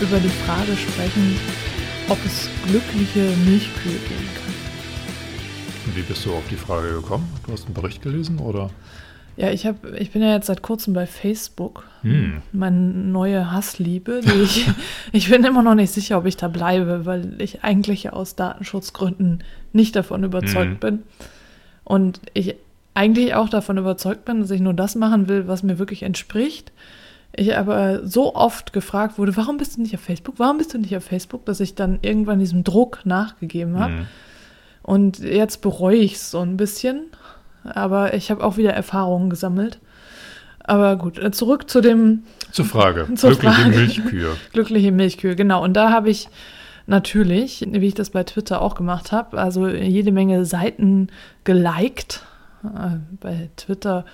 über 0.00 0.18
die 0.18 0.28
Frage 0.28 0.76
sprechen, 0.76 1.36
ob 2.08 2.18
es 2.24 2.48
glückliche 2.66 3.20
Milchkühe 3.44 3.92
geben 3.92 4.28
kann. 4.34 4.54
Und 5.86 5.96
wie 5.96 6.02
bist 6.02 6.24
du 6.24 6.34
auf 6.34 6.44
die 6.50 6.56
Frage 6.56 6.94
gekommen? 6.94 7.28
Du 7.46 7.52
hast 7.52 7.66
einen 7.66 7.74
Bericht 7.74 8.02
gelesen 8.02 8.38
oder? 8.38 8.70
Ja, 9.36 9.50
ich, 9.50 9.66
hab, 9.66 9.84
ich 9.98 10.12
bin 10.12 10.22
ja 10.22 10.32
jetzt 10.34 10.46
seit 10.46 10.62
kurzem 10.62 10.94
bei 10.94 11.06
Facebook. 11.06 11.84
Hm. 12.02 12.40
Meine 12.52 12.76
neue 12.78 13.50
Hassliebe. 13.50 14.20
Die 14.24 14.42
ich, 14.42 14.66
ich 15.12 15.28
bin 15.28 15.44
immer 15.44 15.62
noch 15.62 15.74
nicht 15.74 15.90
sicher, 15.92 16.18
ob 16.18 16.26
ich 16.26 16.36
da 16.36 16.48
bleibe, 16.48 17.04
weil 17.04 17.40
ich 17.42 17.64
eigentlich 17.64 18.12
aus 18.12 18.36
Datenschutzgründen 18.36 19.42
nicht 19.72 19.96
davon 19.96 20.22
überzeugt 20.22 20.74
Mhm. 20.74 20.78
bin. 20.78 20.98
Und 21.82 22.20
ich 22.32 22.54
eigentlich 22.94 23.34
auch 23.34 23.48
davon 23.48 23.76
überzeugt 23.76 24.24
bin, 24.24 24.40
dass 24.40 24.50
ich 24.52 24.60
nur 24.60 24.74
das 24.74 24.94
machen 24.94 25.28
will, 25.28 25.48
was 25.48 25.64
mir 25.64 25.80
wirklich 25.80 26.04
entspricht. 26.04 26.70
Ich 27.36 27.56
aber 27.56 28.06
so 28.06 28.34
oft 28.34 28.72
gefragt 28.72 29.18
wurde, 29.18 29.36
warum 29.36 29.56
bist 29.56 29.76
du 29.76 29.82
nicht 29.82 29.94
auf 29.94 30.00
Facebook? 30.00 30.36
Warum 30.38 30.58
bist 30.58 30.74
du 30.74 30.78
nicht 30.78 30.96
auf 30.96 31.04
Facebook? 31.04 31.44
Dass 31.46 31.60
ich 31.60 31.74
dann 31.74 31.98
irgendwann 32.02 32.38
diesem 32.38 32.64
Druck 32.64 33.00
nachgegeben 33.04 33.78
habe. 33.78 33.92
Hm. 33.92 34.06
Und 34.82 35.18
jetzt 35.18 35.60
bereue 35.60 35.96
ich 35.96 36.14
es 36.14 36.30
so 36.30 36.40
ein 36.40 36.56
bisschen. 36.56 37.06
Aber 37.64 38.14
ich 38.14 38.30
habe 38.30 38.44
auch 38.44 38.56
wieder 38.56 38.72
Erfahrungen 38.72 39.30
gesammelt. 39.30 39.78
Aber 40.62 40.96
gut, 40.96 41.18
äh, 41.18 41.30
zurück 41.30 41.68
zu 41.68 41.80
dem 41.80 42.22
Zur 42.52 42.64
Frage. 42.64 43.08
Zur 43.14 43.30
Glückliche 43.30 43.54
Frage. 43.54 43.76
Milchkühe. 43.76 44.36
glückliche 44.52 44.92
Milchkühe. 44.92 45.36
Genau, 45.36 45.62
und 45.62 45.74
da 45.74 45.90
habe 45.90 46.10
ich 46.10 46.28
natürlich, 46.86 47.66
wie 47.68 47.86
ich 47.86 47.94
das 47.94 48.10
bei 48.10 48.24
Twitter 48.24 48.60
auch 48.60 48.74
gemacht 48.74 49.12
habe, 49.12 49.38
also 49.38 49.66
jede 49.68 50.12
Menge 50.12 50.44
Seiten 50.44 51.08
geliked. 51.44 52.22
Äh, 52.64 52.98
Bei 53.20 53.50
Twitter 53.56 54.04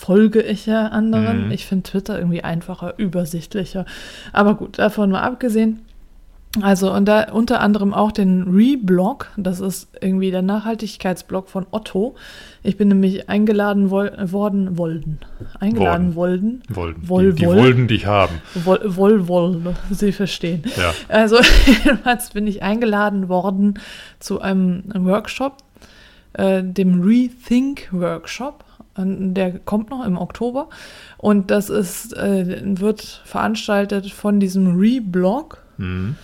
folge 0.00 0.40
ich 0.40 0.64
ja 0.64 0.86
anderen. 0.86 1.46
Mhm. 1.46 1.50
Ich 1.50 1.66
finde 1.66 1.90
Twitter 1.90 2.18
irgendwie 2.18 2.42
einfacher, 2.42 2.94
übersichtlicher. 2.96 3.84
Aber 4.32 4.54
gut, 4.54 4.78
davon 4.78 5.10
mal 5.10 5.20
abgesehen. 5.20 5.80
Also, 6.62 6.92
und 6.92 7.04
da 7.04 7.30
unter 7.30 7.60
anderem 7.60 7.94
auch 7.94 8.10
den 8.10 8.42
Reblog, 8.48 9.28
das 9.36 9.60
ist 9.60 9.88
irgendwie 10.00 10.32
der 10.32 10.42
Nachhaltigkeitsblog 10.42 11.48
von 11.48 11.66
Otto. 11.70 12.16
Ich 12.64 12.76
bin 12.76 12.88
nämlich 12.88 13.28
eingeladen 13.28 13.90
woll 13.90 14.10
worden, 14.32 14.76
wollen, 14.76 15.20
eingeladen 15.60 16.16
worden, 16.16 16.62
Wollen. 16.68 16.96
Woll, 17.02 17.32
die, 17.32 17.42
die 17.42 17.46
woll. 17.46 17.58
wollten 17.58 17.86
dich 17.86 18.06
haben. 18.06 18.40
woll, 18.54 18.80
woll, 18.82 19.28
woll, 19.28 19.74
Sie 19.90 20.12
verstehen. 20.12 20.62
Ja. 20.76 20.92
Also 21.08 21.36
jedenfalls 21.66 22.30
bin 22.30 22.46
ich 22.46 22.62
eingeladen 22.62 23.28
worden 23.28 23.78
zu 24.18 24.40
einem 24.40 24.82
Workshop, 24.92 25.58
äh, 26.32 26.64
dem 26.64 27.02
Rethink 27.02 27.88
Workshop. 27.92 28.64
Der 29.06 29.58
kommt 29.58 29.90
noch 29.90 30.04
im 30.04 30.16
Oktober 30.16 30.68
und 31.18 31.50
das 31.50 31.70
ist, 31.70 32.16
äh, 32.16 32.60
wird 32.80 33.22
veranstaltet 33.24 34.10
von 34.10 34.40
diesem 34.40 34.78
Reblog. 34.78 35.62
Hm. 35.76 36.16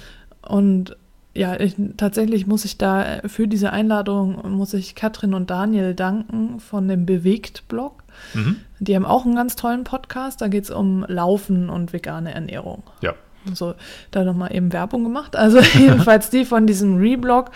Und 0.42 0.96
ja, 1.36 1.60
ich, 1.60 1.74
tatsächlich 1.96 2.46
muss 2.46 2.64
ich 2.64 2.78
da 2.78 3.20
für 3.26 3.46
diese 3.46 3.70
Einladung 3.72 4.50
muss 4.52 4.72
ich 4.74 4.94
Katrin 4.94 5.34
und 5.34 5.50
Daniel 5.50 5.94
danken 5.94 6.60
von 6.60 6.88
dem 6.88 7.04
Bewegt-Blog. 7.04 8.02
Mhm. 8.34 8.56
Die 8.78 8.96
haben 8.96 9.04
auch 9.04 9.26
einen 9.26 9.36
ganz 9.36 9.54
tollen 9.54 9.84
Podcast. 9.84 10.40
Da 10.40 10.48
geht 10.48 10.64
es 10.64 10.70
um 10.70 11.04
Laufen 11.06 11.68
und 11.68 11.92
vegane 11.92 12.32
Ernährung. 12.32 12.82
Ja. 13.02 13.14
So, 13.52 13.74
da 14.10 14.24
nochmal 14.24 14.54
eben 14.54 14.72
Werbung 14.72 15.04
gemacht. 15.04 15.36
Also 15.36 15.60
jedenfalls 15.78 16.30
die 16.30 16.44
von 16.44 16.66
diesem 16.66 16.96
Reblog. 16.96 17.50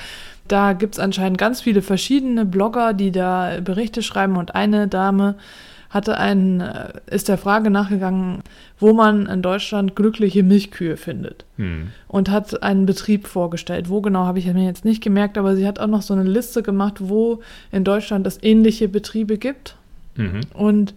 Da 0.50 0.72
gibt 0.72 0.94
es 0.94 0.98
anscheinend 0.98 1.38
ganz 1.38 1.60
viele 1.60 1.80
verschiedene 1.80 2.44
Blogger, 2.44 2.92
die 2.92 3.12
da 3.12 3.60
Berichte 3.62 4.02
schreiben. 4.02 4.36
Und 4.36 4.54
eine 4.54 4.88
Dame 4.88 5.36
hatte 5.90 6.18
einen, 6.18 6.60
äh, 6.60 6.92
ist 7.10 7.28
der 7.28 7.38
Frage 7.38 7.70
nachgegangen, 7.70 8.42
wo 8.78 8.92
man 8.92 9.26
in 9.26 9.42
Deutschland 9.42 9.94
glückliche 9.94 10.42
Milchkühe 10.42 10.96
findet. 10.96 11.44
Hm. 11.56 11.88
Und 12.08 12.30
hat 12.30 12.62
einen 12.64 12.84
Betrieb 12.84 13.28
vorgestellt. 13.28 13.88
Wo 13.88 14.00
genau 14.00 14.24
habe 14.24 14.40
ich 14.40 14.46
mir 14.52 14.64
jetzt 14.64 14.84
nicht 14.84 15.02
gemerkt, 15.02 15.38
aber 15.38 15.54
sie 15.54 15.66
hat 15.66 15.78
auch 15.78 15.86
noch 15.86 16.02
so 16.02 16.14
eine 16.14 16.24
Liste 16.24 16.62
gemacht, 16.64 16.96
wo 16.98 17.40
in 17.70 17.84
Deutschland 17.84 18.26
es 18.26 18.42
ähnliche 18.42 18.88
Betriebe 18.88 19.38
gibt 19.38 19.76
Mhm. 20.16 20.40
und 20.54 20.94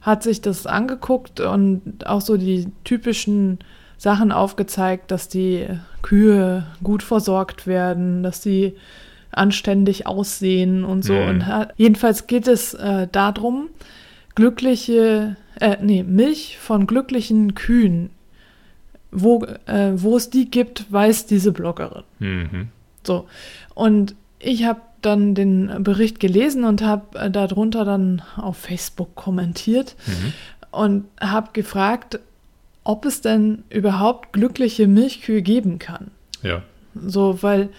hat 0.00 0.22
sich 0.22 0.40
das 0.40 0.66
angeguckt 0.66 1.40
und 1.40 2.06
auch 2.06 2.20
so 2.20 2.36
die 2.36 2.68
typischen 2.84 3.58
Sachen 4.02 4.32
aufgezeigt, 4.32 5.12
dass 5.12 5.28
die 5.28 5.68
Kühe 6.02 6.66
gut 6.82 7.04
versorgt 7.04 7.68
werden, 7.68 8.24
dass 8.24 8.42
sie 8.42 8.74
anständig 9.30 10.08
aussehen 10.08 10.84
und 10.84 11.04
so. 11.04 11.12
Mhm. 11.12 11.28
Und 11.28 11.46
hat, 11.46 11.72
jedenfalls 11.76 12.26
geht 12.26 12.48
es 12.48 12.74
äh, 12.74 13.06
darum, 13.12 13.68
glückliche, 14.34 15.36
äh, 15.60 15.76
nee, 15.80 16.02
Milch 16.02 16.58
von 16.58 16.88
glücklichen 16.88 17.54
Kühen, 17.54 18.10
wo, 19.12 19.44
äh, 19.66 19.92
wo 19.94 20.16
es 20.16 20.30
die 20.30 20.50
gibt, 20.50 20.90
weiß 20.92 21.26
diese 21.26 21.52
Bloggerin. 21.52 22.02
Mhm. 22.18 22.68
So. 23.06 23.28
Und 23.76 24.16
ich 24.40 24.64
habe 24.64 24.80
dann 25.00 25.36
den 25.36 25.84
Bericht 25.84 26.18
gelesen 26.18 26.64
und 26.64 26.82
habe 26.82 27.16
äh, 27.20 27.30
darunter 27.30 27.84
dann 27.84 28.20
auf 28.34 28.56
Facebook 28.56 29.14
kommentiert 29.14 29.94
Mhm. 30.08 30.32
und 30.72 31.04
habe 31.20 31.50
gefragt, 31.52 32.18
ob 32.84 33.04
es 33.04 33.20
denn 33.20 33.62
überhaupt 33.70 34.32
glückliche 34.32 34.86
Milchkühe 34.86 35.42
geben 35.42 35.78
kann. 35.78 36.10
Ja. 36.42 36.62
So, 36.94 37.42
weil 37.42 37.70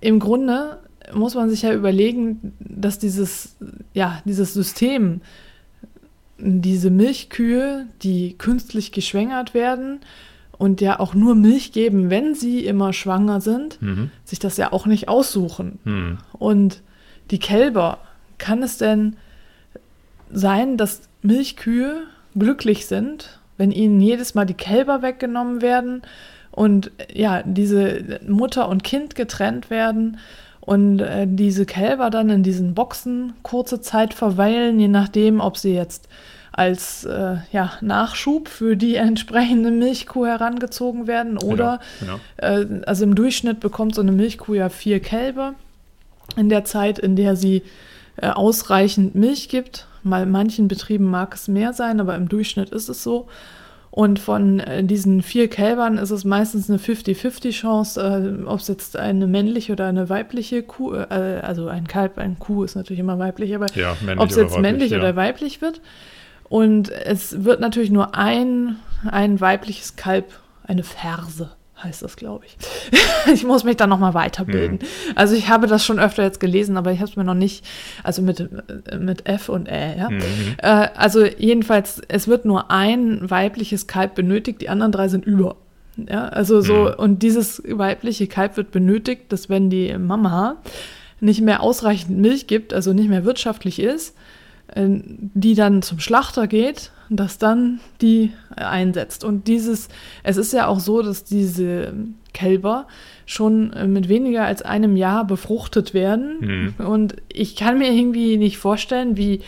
im 0.00 0.20
Grunde 0.20 0.78
muss 1.12 1.34
man 1.34 1.50
sich 1.50 1.62
ja 1.62 1.72
überlegen, 1.74 2.54
dass 2.60 2.98
dieses, 2.98 3.56
ja, 3.92 4.22
dieses 4.24 4.54
System, 4.54 5.20
diese 6.38 6.90
Milchkühe, 6.90 7.86
die 8.02 8.36
künstlich 8.38 8.92
geschwängert 8.92 9.54
werden 9.54 10.00
und 10.56 10.80
ja 10.80 11.00
auch 11.00 11.14
nur 11.14 11.34
Milch 11.34 11.72
geben, 11.72 12.10
wenn 12.10 12.34
sie 12.34 12.64
immer 12.64 12.92
schwanger 12.92 13.40
sind, 13.40 13.80
Mhm. 13.82 14.10
sich 14.24 14.38
das 14.38 14.56
ja 14.56 14.72
auch 14.72 14.86
nicht 14.86 15.08
aussuchen. 15.08 15.78
Hm. 15.84 16.18
Und 16.32 16.82
die 17.30 17.38
Kälber, 17.38 17.98
kann 18.38 18.62
es 18.62 18.78
denn 18.78 19.16
sein, 20.30 20.76
dass 20.76 21.08
Milchkühe 21.22 22.02
glücklich 22.36 22.86
sind, 22.86 23.38
wenn 23.56 23.70
ihnen 23.70 24.00
jedes 24.00 24.34
Mal 24.34 24.44
die 24.44 24.54
Kälber 24.54 25.02
weggenommen 25.02 25.62
werden 25.62 26.02
und 26.50 26.90
ja, 27.12 27.42
diese 27.44 28.20
Mutter 28.26 28.68
und 28.68 28.84
Kind 28.84 29.14
getrennt 29.14 29.70
werden 29.70 30.18
und 30.60 31.00
äh, 31.00 31.26
diese 31.28 31.66
Kälber 31.66 32.10
dann 32.10 32.30
in 32.30 32.42
diesen 32.42 32.74
Boxen 32.74 33.34
kurze 33.42 33.80
Zeit 33.80 34.14
verweilen, 34.14 34.78
je 34.80 34.88
nachdem, 34.88 35.40
ob 35.40 35.58
sie 35.58 35.74
jetzt 35.74 36.08
als 36.52 37.04
äh, 37.04 37.36
ja, 37.50 37.72
Nachschub 37.80 38.48
für 38.48 38.76
die 38.76 38.94
entsprechende 39.10 39.70
Milchkuh 39.72 40.24
herangezogen 40.26 41.06
werden 41.06 41.36
oder 41.36 41.80
Genau. 42.00 42.20
äh, 42.36 42.82
also 42.86 43.04
im 43.04 43.14
Durchschnitt 43.16 43.60
bekommt 43.60 43.94
so 43.94 44.00
eine 44.02 44.12
Milchkuh 44.12 44.54
ja 44.54 44.68
vier 44.68 45.00
Kälber 45.00 45.54
in 46.36 46.48
der 46.48 46.64
Zeit, 46.64 46.98
in 46.98 47.16
der 47.16 47.34
sie 47.36 47.62
äh, 48.16 48.28
ausreichend 48.28 49.14
Milch 49.14 49.48
gibt. 49.48 49.86
Mal 50.02 50.26
manchen 50.26 50.68
Betrieben 50.68 51.06
mag 51.06 51.34
es 51.34 51.48
mehr 51.48 51.72
sein, 51.72 52.00
aber 52.00 52.14
im 52.14 52.28
Durchschnitt 52.28 52.70
ist 52.70 52.88
es 52.88 53.02
so. 53.02 53.26
Und 53.90 54.18
von 54.18 54.58
äh, 54.58 54.82
diesen 54.82 55.22
vier 55.22 55.48
Kälbern 55.48 55.98
ist 55.98 56.10
es 56.10 56.24
meistens 56.24 56.68
eine 56.68 56.80
50-50 56.80 57.52
Chance, 57.52 58.00
äh, 58.00 58.44
ob 58.44 58.58
es 58.58 58.66
jetzt 58.66 58.96
eine 58.96 59.28
männliche 59.28 59.72
oder 59.72 59.86
eine 59.86 60.08
weibliche 60.08 60.64
Kuh, 60.64 60.94
äh, 60.94 61.40
also 61.42 61.68
ein 61.68 61.86
Kalb, 61.86 62.18
ein 62.18 62.38
Kuh 62.38 62.64
ist 62.64 62.74
natürlich 62.74 62.98
immer 62.98 63.20
weiblich, 63.20 63.54
aber 63.54 63.66
Ja, 63.76 63.96
ob 64.16 64.30
es 64.30 64.36
jetzt 64.36 64.58
männlich 64.58 64.90
ja. 64.90 64.98
oder 64.98 65.14
weiblich 65.14 65.62
wird. 65.62 65.80
Und 66.48 66.90
es 66.90 67.44
wird 67.44 67.60
natürlich 67.60 67.90
nur 67.90 68.16
ein, 68.16 68.76
ein 69.06 69.40
weibliches 69.40 69.94
Kalb, 69.94 70.40
eine 70.64 70.82
Ferse 70.82 71.50
heißt 71.84 72.02
das, 72.02 72.16
glaube 72.16 72.46
ich. 72.46 72.56
ich 73.32 73.44
muss 73.44 73.64
mich 73.64 73.76
da 73.76 73.86
nochmal 73.86 74.14
weiterbilden. 74.14 74.78
Also 75.14 75.34
ich 75.34 75.48
habe 75.48 75.66
das 75.66 75.84
schon 75.84 75.98
öfter 75.98 76.22
jetzt 76.22 76.40
gelesen, 76.40 76.76
aber 76.76 76.92
ich 76.92 76.98
habe 77.00 77.10
es 77.10 77.16
mir 77.16 77.24
noch 77.24 77.34
nicht, 77.34 77.64
also 78.02 78.22
mit, 78.22 78.48
mit 78.98 79.26
F 79.28 79.48
und 79.48 79.68
Ä, 79.68 79.98
ja. 79.98 80.10
Mhm. 80.10 80.22
Äh, 80.58 80.88
also 80.96 81.24
jedenfalls, 81.24 82.00
es 82.08 82.26
wird 82.28 82.44
nur 82.44 82.70
ein 82.70 83.30
weibliches 83.30 83.86
Kalb 83.86 84.14
benötigt, 84.14 84.60
die 84.62 84.68
anderen 84.68 84.92
drei 84.92 85.08
sind 85.08 85.24
über. 85.24 85.56
Ja, 85.96 86.26
also 86.28 86.60
so, 86.60 86.74
Mhm. 86.74 86.94
und 86.96 87.22
dieses 87.22 87.62
weibliche 87.68 88.26
Kalb 88.26 88.56
wird 88.56 88.72
benötigt, 88.72 89.30
dass 89.30 89.48
wenn 89.48 89.70
die 89.70 89.96
Mama 89.96 90.56
nicht 91.20 91.40
mehr 91.40 91.62
ausreichend 91.62 92.18
Milch 92.18 92.48
gibt, 92.48 92.74
also 92.74 92.92
nicht 92.92 93.08
mehr 93.08 93.24
wirtschaftlich 93.24 93.78
ist, 93.80 94.16
äh, 94.74 94.86
die 94.88 95.54
dann 95.54 95.82
zum 95.82 96.00
Schlachter 96.00 96.48
geht 96.48 96.90
dass 97.10 97.38
dann 97.38 97.80
die 98.00 98.32
einsetzt. 98.56 99.24
Und 99.24 99.48
dieses, 99.48 99.88
es 100.22 100.36
ist 100.36 100.52
ja 100.52 100.66
auch 100.66 100.80
so, 100.80 101.02
dass 101.02 101.24
diese 101.24 101.94
Kälber 102.32 102.86
schon 103.26 103.72
äh, 103.72 103.86
mit 103.86 104.08
weniger 104.08 104.44
als 104.44 104.62
einem 104.62 104.96
Jahr 104.96 105.26
befruchtet 105.26 105.94
werden. 105.94 106.74
Mhm. 106.78 106.86
Und 106.86 107.16
ich 107.28 107.56
kann 107.56 107.78
mir 107.78 107.92
irgendwie 107.92 108.36
nicht 108.36 108.58
vorstellen, 108.58 109.16
wie, 109.16 109.40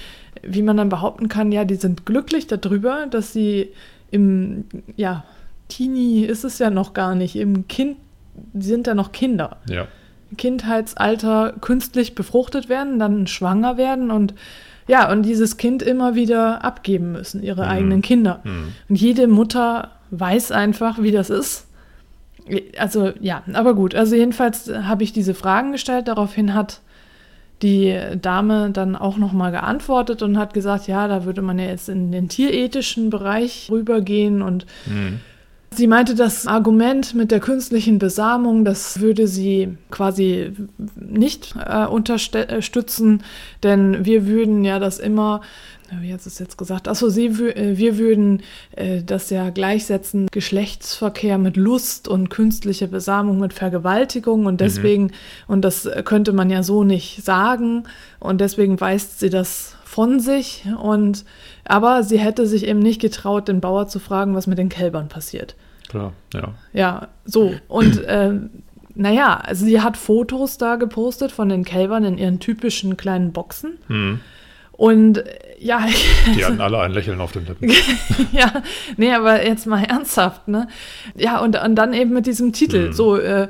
wie 0.42 0.62
man 0.62 0.76
dann 0.76 0.88
behaupten 0.88 1.28
kann, 1.28 1.52
ja, 1.52 1.64
die 1.64 1.74
sind 1.74 2.06
glücklich 2.06 2.46
darüber, 2.46 3.06
dass 3.10 3.32
sie 3.32 3.72
im, 4.10 4.64
ja, 4.96 5.24
Teenie 5.68 6.24
ist 6.24 6.44
es 6.44 6.58
ja 6.58 6.70
noch 6.70 6.94
gar 6.94 7.14
nicht, 7.14 7.36
im 7.36 7.66
Kind, 7.66 7.96
die 8.52 8.66
sind 8.66 8.86
ja 8.86 8.94
noch 8.94 9.12
Kinder. 9.12 9.58
Ja. 9.68 9.88
Kindheitsalter 10.36 11.54
künstlich 11.60 12.14
befruchtet 12.14 12.68
werden, 12.68 12.98
dann 12.98 13.26
schwanger 13.26 13.76
werden 13.76 14.10
und 14.10 14.34
ja, 14.88 15.10
und 15.10 15.22
dieses 15.22 15.56
Kind 15.56 15.82
immer 15.82 16.14
wieder 16.14 16.64
abgeben 16.64 17.12
müssen, 17.12 17.42
ihre 17.42 17.64
mhm. 17.64 17.70
eigenen 17.70 18.02
Kinder. 18.02 18.40
Mhm. 18.44 18.72
Und 18.88 18.96
jede 18.96 19.26
Mutter 19.26 19.92
weiß 20.10 20.52
einfach, 20.52 21.02
wie 21.02 21.12
das 21.12 21.30
ist. 21.30 21.66
Also 22.78 23.12
ja, 23.20 23.42
aber 23.52 23.74
gut. 23.74 23.94
Also 23.94 24.14
jedenfalls 24.14 24.72
habe 24.72 25.02
ich 25.02 25.12
diese 25.12 25.34
Fragen 25.34 25.72
gestellt. 25.72 26.06
Daraufhin 26.06 26.54
hat 26.54 26.80
die 27.62 27.98
Dame 28.20 28.70
dann 28.70 28.94
auch 28.96 29.16
nochmal 29.16 29.50
geantwortet 29.50 30.22
und 30.22 30.38
hat 30.38 30.54
gesagt, 30.54 30.86
ja, 30.86 31.08
da 31.08 31.24
würde 31.24 31.42
man 31.42 31.58
ja 31.58 31.66
jetzt 31.66 31.88
in 31.88 32.12
den 32.12 32.28
tierethischen 32.28 33.10
Bereich 33.10 33.68
rübergehen 33.70 34.42
und 34.42 34.66
mhm. 34.86 35.20
Sie 35.70 35.86
meinte, 35.86 36.14
das 36.14 36.46
Argument 36.46 37.14
mit 37.14 37.30
der 37.30 37.40
künstlichen 37.40 37.98
Besamung, 37.98 38.64
das 38.64 39.00
würde 39.00 39.26
sie 39.26 39.76
quasi 39.90 40.52
nicht 40.94 41.54
äh, 41.56 41.86
unterstützen, 41.86 43.22
denn 43.62 44.04
wir 44.04 44.26
würden 44.26 44.64
ja 44.64 44.78
das 44.78 44.98
immer, 44.98 45.42
wie 46.00 46.12
hat 46.14 46.24
es 46.24 46.38
jetzt 46.38 46.56
gesagt, 46.56 46.88
achso, 46.88 47.08
sie, 47.08 47.26
äh, 47.26 47.76
wir 47.76 47.98
würden 47.98 48.42
äh, 48.72 49.02
das 49.02 49.28
ja 49.30 49.50
gleichsetzen, 49.50 50.28
Geschlechtsverkehr 50.30 51.36
mit 51.36 51.56
Lust 51.56 52.08
und 52.08 52.30
künstliche 52.30 52.88
Besamung 52.88 53.38
mit 53.38 53.52
Vergewaltigung 53.52 54.46
und 54.46 54.54
mhm. 54.54 54.58
deswegen, 54.58 55.02
mhm. 55.04 55.10
und 55.48 55.62
das 55.62 55.88
könnte 56.04 56.32
man 56.32 56.48
ja 56.48 56.62
so 56.62 56.84
nicht 56.84 57.24
sagen 57.24 57.84
und 58.20 58.40
deswegen 58.40 58.80
weist 58.80 59.18
sie 59.20 59.30
das 59.30 59.76
von 59.84 60.20
sich 60.20 60.64
und 60.82 61.24
aber 61.68 62.02
sie 62.02 62.18
hätte 62.18 62.46
sich 62.46 62.66
eben 62.66 62.80
nicht 62.80 63.00
getraut, 63.00 63.48
den 63.48 63.60
Bauer 63.60 63.88
zu 63.88 63.98
fragen, 63.98 64.34
was 64.34 64.46
mit 64.46 64.58
den 64.58 64.68
Kälbern 64.68 65.08
passiert. 65.08 65.54
Klar, 65.88 66.12
ja. 66.34 66.54
Ja, 66.72 67.08
so. 67.24 67.54
Und 67.68 68.02
äh, 68.04 68.32
naja, 68.94 69.34
also 69.36 69.66
sie 69.66 69.80
hat 69.80 69.96
Fotos 69.96 70.58
da 70.58 70.76
gepostet 70.76 71.30
von 71.32 71.48
den 71.48 71.64
Kälbern 71.64 72.04
in 72.04 72.18
ihren 72.18 72.40
typischen 72.40 72.96
kleinen 72.96 73.32
Boxen. 73.32 73.78
Mhm. 73.88 74.20
Und 74.72 75.24
ja. 75.58 75.86
Die 76.34 76.44
hatten 76.44 76.60
alle 76.60 76.80
ein 76.80 76.92
Lächeln 76.92 77.20
auf 77.20 77.32
den 77.32 77.46
Lippen. 77.46 77.70
ja, 78.32 78.62
nee, 78.96 79.12
aber 79.12 79.46
jetzt 79.46 79.66
mal 79.66 79.82
ernsthaft, 79.82 80.48
ne? 80.48 80.68
Ja, 81.14 81.40
und, 81.40 81.62
und 81.62 81.76
dann 81.76 81.94
eben 81.94 82.12
mit 82.12 82.26
diesem 82.26 82.52
Titel, 82.52 82.88
mhm. 82.88 82.92
so, 82.92 83.16
äh, 83.16 83.48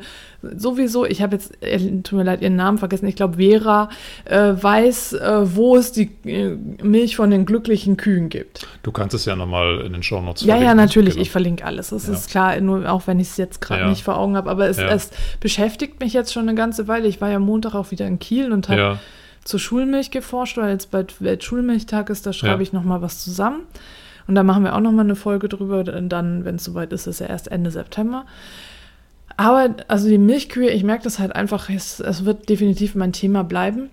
sowieso, 0.56 1.04
ich 1.04 1.22
habe 1.22 1.36
jetzt, 1.36 1.62
äh, 1.62 1.78
tut 2.02 2.12
mir 2.12 2.24
leid, 2.24 2.42
ihren 2.42 2.56
Namen 2.56 2.78
vergessen, 2.78 3.06
ich 3.06 3.16
glaube, 3.16 3.36
Vera 3.36 3.88
äh, 4.24 4.52
weiß, 4.60 5.14
äh, 5.14 5.56
wo 5.56 5.76
es 5.76 5.92
die 5.92 6.10
äh, 6.24 6.56
Milch 6.82 7.16
von 7.16 7.30
den 7.30 7.46
glücklichen 7.46 7.96
Kühen 7.96 8.28
gibt. 8.28 8.66
Du 8.82 8.92
kannst 8.92 9.14
es 9.14 9.24
ja 9.24 9.36
nochmal 9.36 9.80
in 9.80 9.92
den 9.92 10.02
Show 10.02 10.20
Notes 10.20 10.44
Ja, 10.44 10.56
ja, 10.56 10.74
natürlich, 10.74 11.14
genau. 11.14 11.22
ich 11.22 11.30
verlinke 11.30 11.64
alles. 11.64 11.90
Das 11.90 12.06
ja. 12.06 12.14
ist 12.14 12.30
klar, 12.30 12.60
nur 12.60 12.90
auch 12.90 13.06
wenn 13.06 13.20
ich 13.20 13.28
es 13.28 13.36
jetzt 13.36 13.60
gerade 13.60 13.82
ja. 13.82 13.88
nicht 13.88 14.02
vor 14.02 14.18
Augen 14.18 14.36
habe. 14.36 14.50
Aber 14.50 14.68
es, 14.68 14.78
ja. 14.78 14.88
es, 14.88 15.10
beschäftigt 15.40 16.00
mich 16.00 16.12
jetzt 16.12 16.32
schon 16.32 16.48
eine 16.48 16.54
ganze 16.54 16.88
Weile. 16.88 17.08
Ich 17.08 17.20
war 17.20 17.30
ja 17.30 17.38
Montag 17.38 17.74
auch 17.74 17.90
wieder 17.90 18.06
in 18.06 18.18
Kiel 18.18 18.52
und 18.52 18.68
habe 18.68 18.98
zur 19.44 19.60
Schulmilch 19.60 20.10
geforscht, 20.10 20.56
weil 20.56 20.70
jetzt 20.70 20.90
bald 20.90 21.22
Weltschulmilchtag 21.22 22.10
ist, 22.10 22.26
da 22.26 22.32
schreibe 22.32 22.62
ich 22.62 22.72
nochmal 22.72 23.00
was 23.02 23.22
zusammen. 23.22 23.62
Und 24.26 24.34
da 24.34 24.42
machen 24.42 24.64
wir 24.64 24.74
auch 24.74 24.80
nochmal 24.80 25.04
eine 25.04 25.16
Folge 25.16 25.48
drüber. 25.48 25.84
Dann, 25.84 26.44
wenn 26.44 26.56
es 26.56 26.64
soweit 26.64 26.92
ist, 26.92 27.06
ist 27.06 27.20
ja 27.20 27.26
erst 27.26 27.48
Ende 27.48 27.70
September. 27.70 28.26
Aber 29.36 29.76
also 29.88 30.08
die 30.08 30.18
Milchkühe, 30.18 30.70
ich 30.70 30.82
merke 30.82 31.04
das 31.04 31.18
halt 31.18 31.34
einfach, 31.34 31.68
es, 31.68 32.00
es 32.00 32.24
wird 32.24 32.48
definitiv 32.48 32.94
mein 32.94 33.12
Thema 33.12 33.44
bleiben. 33.44 33.90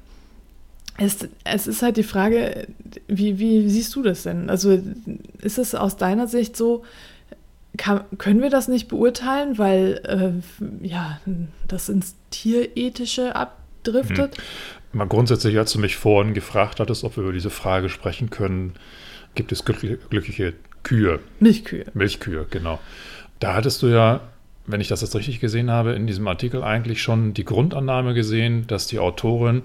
Es, 0.98 1.28
es 1.44 1.68
ist 1.68 1.82
halt 1.82 1.98
die 1.98 2.04
Frage, 2.04 2.68
wie, 3.08 3.40
wie 3.40 3.68
siehst 3.70 3.96
du 3.96 4.04
das 4.04 4.24
denn? 4.24 4.50
Also 4.50 4.80
ist 5.42 5.58
es 5.58 5.76
aus 5.76 5.98
deiner 5.98 6.28
Sicht 6.28 6.56
so, 6.56 6.84
kann, 7.78 8.02
können 8.20 8.42
wir 8.42 8.52
das 8.52 8.68
nicht 8.68 8.88
beurteilen, 8.88 9.58
weil 9.58 10.02
äh, 10.06 10.88
ja, 10.88 11.20
das 11.68 11.90
ins 11.90 12.16
Tierethische 12.30 13.36
abdriftet? 13.36 14.38
Hm. 14.38 14.44
Mal 14.94 15.08
grundsätzlich, 15.08 15.58
als 15.58 15.74
du 15.74 15.80
mich 15.80 15.98
vorhin 15.98 16.36
gefragt 16.36 16.80
hattest, 16.80 17.04
ob 17.04 17.18
wir 17.18 17.24
über 17.24 17.34
diese 17.34 17.50
Frage 17.50 17.90
sprechen 17.90 18.30
können, 18.30 18.74
gibt 19.34 19.52
es 19.52 19.66
glückliche, 19.66 19.98
glückliche 19.98 20.54
Kühe. 20.84 21.20
Milchkühe. 21.40 21.86
Milchkühe, 21.96 22.46
genau. 22.50 22.80
Da 23.40 23.56
hattest 23.56 23.82
du 23.82 23.88
ja 23.88 24.22
wenn 24.66 24.82
ich 24.82 24.88
das 24.88 25.02
jetzt 25.02 25.16
richtig 25.16 25.40
gesehen 25.40 25.70
habe, 25.70 25.94
in 25.94 26.08
diesem 26.08 26.28
Artikel 26.28 26.64
eigentlich 26.64 27.02
schon 27.02 27.34
die 27.34 27.46
Grundannahme 27.46 28.14
gesehen, 28.14 28.66
dass 28.68 28.88
die 28.88 29.00
Autorin 29.00 29.64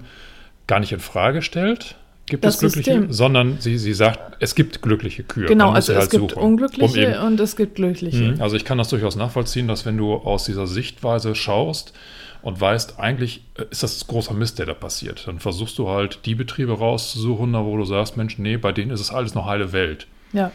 gar 0.67 0.79
nicht 0.79 0.91
in 0.91 0.99
Frage 0.99 1.41
stellt, 1.41 1.95
gibt 2.29 2.45
das 2.45 2.55
es 2.55 2.59
glückliche, 2.59 2.91
System. 2.91 3.13
sondern 3.13 3.57
sie, 3.59 3.77
sie 3.77 3.93
sagt, 3.93 4.37
es 4.39 4.55
gibt 4.55 4.81
glückliche 4.81 5.23
Kühe. 5.23 5.47
Genau, 5.47 5.71
also 5.71 5.93
es 5.93 5.99
halt 5.99 6.11
gibt 6.11 6.31
suchen, 6.31 6.43
unglückliche 6.43 7.19
um 7.19 7.27
und 7.27 7.39
es 7.39 7.55
gibt 7.55 7.75
glückliche. 7.75 8.33
Mhm, 8.33 8.41
also 8.41 8.55
ich 8.55 8.65
kann 8.65 8.77
das 8.77 8.89
durchaus 8.89 9.15
nachvollziehen, 9.15 9.67
dass 9.67 9.85
wenn 9.85 9.97
du 9.97 10.13
aus 10.13 10.45
dieser 10.45 10.67
Sichtweise 10.67 11.33
schaust 11.33 11.93
und 12.41 12.59
weißt, 12.61 12.99
eigentlich 12.99 13.43
äh, 13.55 13.65
ist 13.71 13.83
das 13.83 14.05
großer 14.07 14.33
Mist, 14.33 14.59
der 14.59 14.67
da 14.67 14.73
passiert, 14.73 15.27
dann 15.27 15.39
versuchst 15.39 15.77
du 15.77 15.89
halt 15.89 16.19
die 16.25 16.35
Betriebe 16.35 16.73
rauszusuchen, 16.73 17.53
wo 17.53 17.77
du 17.77 17.85
sagst, 17.85 18.15
Mensch, 18.15 18.37
nee, 18.37 18.57
bei 18.57 18.71
denen 18.71 18.91
ist 18.91 19.01
es 19.01 19.11
alles 19.11 19.33
noch 19.33 19.45
heile 19.45 19.73
Welt. 19.73 20.07
Ja. 20.31 20.51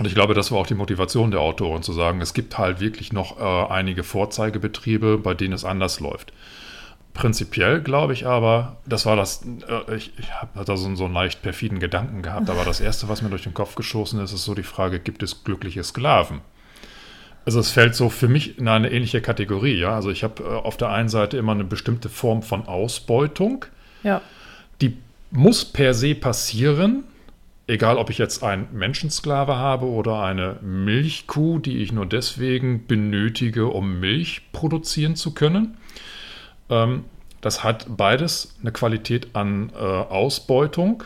Und 0.00 0.06
ich 0.06 0.14
glaube, 0.14 0.32
das 0.32 0.50
war 0.50 0.60
auch 0.60 0.66
die 0.66 0.74
Motivation 0.74 1.30
der 1.30 1.40
Autorin, 1.40 1.82
zu 1.82 1.92
sagen, 1.92 2.22
es 2.22 2.32
gibt 2.32 2.56
halt 2.56 2.80
wirklich 2.80 3.12
noch 3.12 3.38
äh, 3.38 3.70
einige 3.70 4.02
Vorzeigebetriebe, 4.02 5.18
bei 5.18 5.34
denen 5.34 5.52
es 5.52 5.66
anders 5.66 6.00
läuft. 6.00 6.32
Prinzipiell 7.12 7.82
glaube 7.82 8.14
ich 8.14 8.26
aber, 8.26 8.78
das 8.86 9.04
war 9.04 9.14
das, 9.14 9.44
äh, 9.68 9.94
ich, 9.94 10.18
ich 10.18 10.32
habe 10.32 10.64
da 10.64 10.78
so, 10.78 10.96
so 10.96 11.04
einen 11.04 11.12
leicht 11.12 11.42
perfiden 11.42 11.80
Gedanken 11.80 12.22
gehabt, 12.22 12.48
aber 12.48 12.64
das 12.64 12.80
Erste, 12.80 13.10
was 13.10 13.20
mir 13.20 13.28
durch 13.28 13.42
den 13.42 13.52
Kopf 13.52 13.74
geschossen 13.74 14.20
ist, 14.20 14.32
ist 14.32 14.44
so 14.44 14.54
die 14.54 14.62
Frage, 14.62 15.00
gibt 15.00 15.22
es 15.22 15.44
glückliche 15.44 15.84
Sklaven? 15.84 16.40
Also 17.44 17.60
es 17.60 17.70
fällt 17.70 17.94
so 17.94 18.08
für 18.08 18.28
mich 18.28 18.56
in 18.56 18.68
eine 18.68 18.90
ähnliche 18.90 19.20
Kategorie, 19.20 19.74
ja. 19.74 19.94
Also 19.94 20.10
ich 20.10 20.24
habe 20.24 20.42
äh, 20.42 20.46
auf 20.46 20.78
der 20.78 20.88
einen 20.88 21.10
Seite 21.10 21.36
immer 21.36 21.52
eine 21.52 21.64
bestimmte 21.64 22.08
Form 22.08 22.42
von 22.42 22.66
Ausbeutung. 22.66 23.66
Ja. 24.02 24.22
Die 24.80 24.96
muss 25.30 25.66
per 25.66 25.92
se 25.92 26.14
passieren, 26.14 27.04
egal 27.70 27.98
ob 27.98 28.10
ich 28.10 28.18
jetzt 28.18 28.42
einen 28.42 28.68
Menschensklave 28.72 29.56
habe 29.56 29.86
oder 29.86 30.22
eine 30.22 30.56
Milchkuh, 30.60 31.60
die 31.60 31.78
ich 31.78 31.92
nur 31.92 32.04
deswegen 32.04 32.86
benötige, 32.86 33.68
um 33.68 34.00
Milch 34.00 34.42
produzieren 34.52 35.14
zu 35.14 35.32
können. 35.32 35.78
Ähm, 36.68 37.04
das 37.40 37.62
hat 37.64 37.86
beides 37.96 38.56
eine 38.60 38.72
Qualität 38.72 39.28
an 39.34 39.70
äh, 39.74 39.78
Ausbeutung 39.78 41.04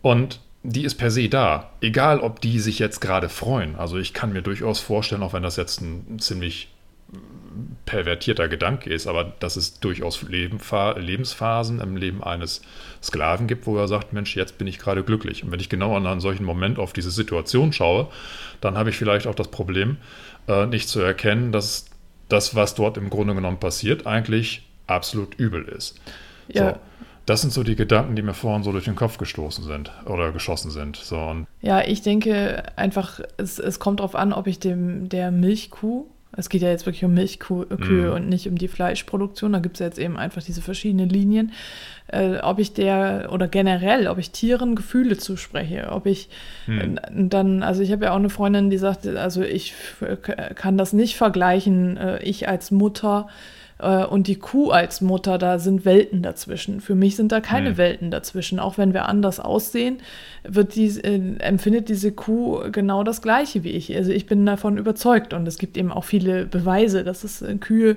und 0.00 0.40
die 0.62 0.84
ist 0.84 0.94
per 0.94 1.10
se 1.10 1.28
da, 1.28 1.70
egal 1.80 2.20
ob 2.20 2.40
die 2.40 2.58
sich 2.60 2.78
jetzt 2.78 3.00
gerade 3.00 3.28
freuen. 3.28 3.76
Also 3.76 3.98
ich 3.98 4.14
kann 4.14 4.32
mir 4.32 4.42
durchaus 4.42 4.80
vorstellen, 4.80 5.22
auch 5.22 5.32
wenn 5.32 5.42
das 5.42 5.56
jetzt 5.56 5.80
ein 5.80 6.18
ziemlich 6.18 6.68
pervertierter 7.88 8.48
Gedanke 8.48 8.90
ist, 8.92 9.06
aber 9.06 9.32
dass 9.40 9.56
es 9.56 9.80
durchaus 9.80 10.22
Lebensphasen 10.22 11.80
im 11.80 11.96
Leben 11.96 12.22
eines 12.22 12.60
Sklaven 13.02 13.46
gibt, 13.46 13.66
wo 13.66 13.78
er 13.78 13.88
sagt, 13.88 14.12
Mensch, 14.12 14.36
jetzt 14.36 14.58
bin 14.58 14.66
ich 14.66 14.78
gerade 14.78 15.02
glücklich. 15.02 15.42
Und 15.42 15.52
wenn 15.52 15.60
ich 15.60 15.70
genau 15.70 15.96
an 15.96 16.06
einen 16.06 16.20
solchen 16.20 16.44
Moment 16.44 16.78
auf 16.78 16.92
diese 16.92 17.10
Situation 17.10 17.72
schaue, 17.72 18.08
dann 18.60 18.76
habe 18.76 18.90
ich 18.90 18.96
vielleicht 18.96 19.26
auch 19.26 19.34
das 19.34 19.48
Problem, 19.48 19.96
äh, 20.48 20.66
nicht 20.66 20.86
zu 20.90 21.00
erkennen, 21.00 21.50
dass 21.50 21.86
das, 22.28 22.54
was 22.54 22.74
dort 22.74 22.98
im 22.98 23.08
Grunde 23.08 23.34
genommen 23.34 23.58
passiert, 23.58 24.06
eigentlich 24.06 24.68
absolut 24.86 25.34
übel 25.36 25.64
ist. 25.64 25.98
Ja. 26.48 26.74
So. 26.74 26.78
Das 27.24 27.40
sind 27.40 27.54
so 27.54 27.62
die 27.62 27.76
Gedanken, 27.76 28.16
die 28.16 28.22
mir 28.22 28.34
vorhin 28.34 28.64
so 28.64 28.72
durch 28.72 28.84
den 28.84 28.96
Kopf 28.96 29.16
gestoßen 29.16 29.64
sind 29.64 29.90
oder 30.04 30.32
geschossen 30.32 30.70
sind. 30.70 30.96
So, 30.96 31.36
ja, 31.62 31.82
ich 31.82 32.02
denke 32.02 32.64
einfach, 32.76 33.20
es, 33.38 33.58
es 33.58 33.78
kommt 33.78 34.00
darauf 34.00 34.14
an, 34.14 34.34
ob 34.34 34.46
ich 34.46 34.58
dem 34.58 35.08
der 35.08 35.30
Milchkuh 35.30 36.06
es 36.38 36.48
geht 36.48 36.62
ja 36.62 36.70
jetzt 36.70 36.86
wirklich 36.86 37.04
um 37.04 37.14
Milchkühe 37.14 37.66
mm. 37.68 38.14
und 38.14 38.28
nicht 38.28 38.48
um 38.48 38.56
die 38.56 38.68
Fleischproduktion. 38.68 39.52
Da 39.52 39.58
gibt 39.58 39.74
es 39.74 39.80
ja 39.80 39.86
jetzt 39.86 39.98
eben 39.98 40.16
einfach 40.16 40.40
diese 40.40 40.62
verschiedenen 40.62 41.08
Linien. 41.08 41.52
Äh, 42.10 42.38
ob 42.38 42.58
ich 42.58 42.72
der 42.72 43.28
oder 43.32 43.48
generell, 43.48 44.08
ob 44.08 44.16
ich 44.16 44.30
Tieren 44.30 44.74
Gefühle 44.74 45.18
zuspreche, 45.18 45.90
ob 45.90 46.06
ich 46.06 46.30
mm. 46.66 47.28
dann, 47.28 47.62
also 47.62 47.82
ich 47.82 47.92
habe 47.92 48.06
ja 48.06 48.12
auch 48.12 48.16
eine 48.16 48.30
Freundin, 48.30 48.70
die 48.70 48.78
sagt, 48.78 49.06
also 49.06 49.42
ich 49.42 49.74
kann 50.54 50.78
das 50.78 50.94
nicht 50.94 51.16
vergleichen, 51.16 51.98
äh, 51.98 52.22
ich 52.22 52.48
als 52.48 52.70
Mutter 52.70 53.28
äh, 53.78 54.04
und 54.04 54.26
die 54.26 54.36
Kuh 54.36 54.70
als 54.70 55.00
Mutter, 55.00 55.38
da 55.38 55.58
sind 55.58 55.84
Welten 55.84 56.22
dazwischen. 56.22 56.80
Für 56.80 56.94
mich 56.94 57.16
sind 57.16 57.32
da 57.32 57.40
keine 57.40 57.70
Mhm. 57.70 57.76
Welten 57.76 58.10
dazwischen. 58.10 58.58
Auch 58.58 58.78
wenn 58.78 58.92
wir 58.92 59.06
anders 59.06 59.40
aussehen, 59.40 59.98
wird 60.44 60.74
die, 60.74 60.86
äh, 60.86 61.38
empfindet 61.38 61.88
diese 61.88 62.12
Kuh 62.12 62.70
genau 62.72 63.04
das 63.04 63.22
Gleiche 63.22 63.64
wie 63.64 63.70
ich. 63.70 63.94
Also 63.96 64.12
ich 64.12 64.26
bin 64.26 64.44
davon 64.46 64.78
überzeugt 64.78 65.32
und 65.32 65.46
es 65.46 65.58
gibt 65.58 65.76
eben 65.76 65.92
auch 65.92 66.04
viele 66.04 66.46
Beweise, 66.46 67.04
dass 67.04 67.24
es 67.24 67.42
äh, 67.42 67.56
Kühe 67.56 67.96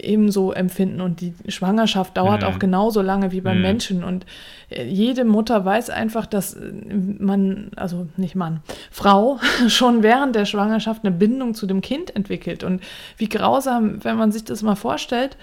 ebenso 0.00 0.52
empfinden 0.52 1.00
und 1.00 1.20
die 1.20 1.34
Schwangerschaft 1.48 2.16
dauert 2.16 2.42
Mhm. 2.42 2.48
auch 2.48 2.58
genauso 2.58 3.02
lange 3.02 3.32
wie 3.32 3.40
beim 3.40 3.56
Mhm. 3.56 3.62
Menschen 3.62 4.04
und 4.04 4.26
äh, 4.70 4.84
jede 4.84 5.24
Mutter 5.24 5.64
weiß 5.64 5.90
einfach, 5.90 6.26
dass 6.26 6.54
äh, 6.54 6.72
man, 7.18 7.70
also 7.76 8.06
nicht 8.16 8.34
Mann, 8.34 8.60
Frau 8.90 9.38
schon 9.68 10.02
während 10.02 10.34
der 10.36 10.44
Schwangerschaft 10.44 11.04
eine 11.04 11.14
Bindung 11.14 11.54
zu 11.54 11.66
dem 11.66 11.80
Kind 11.80 12.14
entwickelt 12.14 12.64
und 12.64 12.82
wie 13.16 13.28
grausam, 13.28 14.04
wenn 14.04 14.16
man 14.16 14.32
sich 14.32 14.44
das 14.44 14.62
mal 14.62 14.76
vorstellt, 14.76 15.36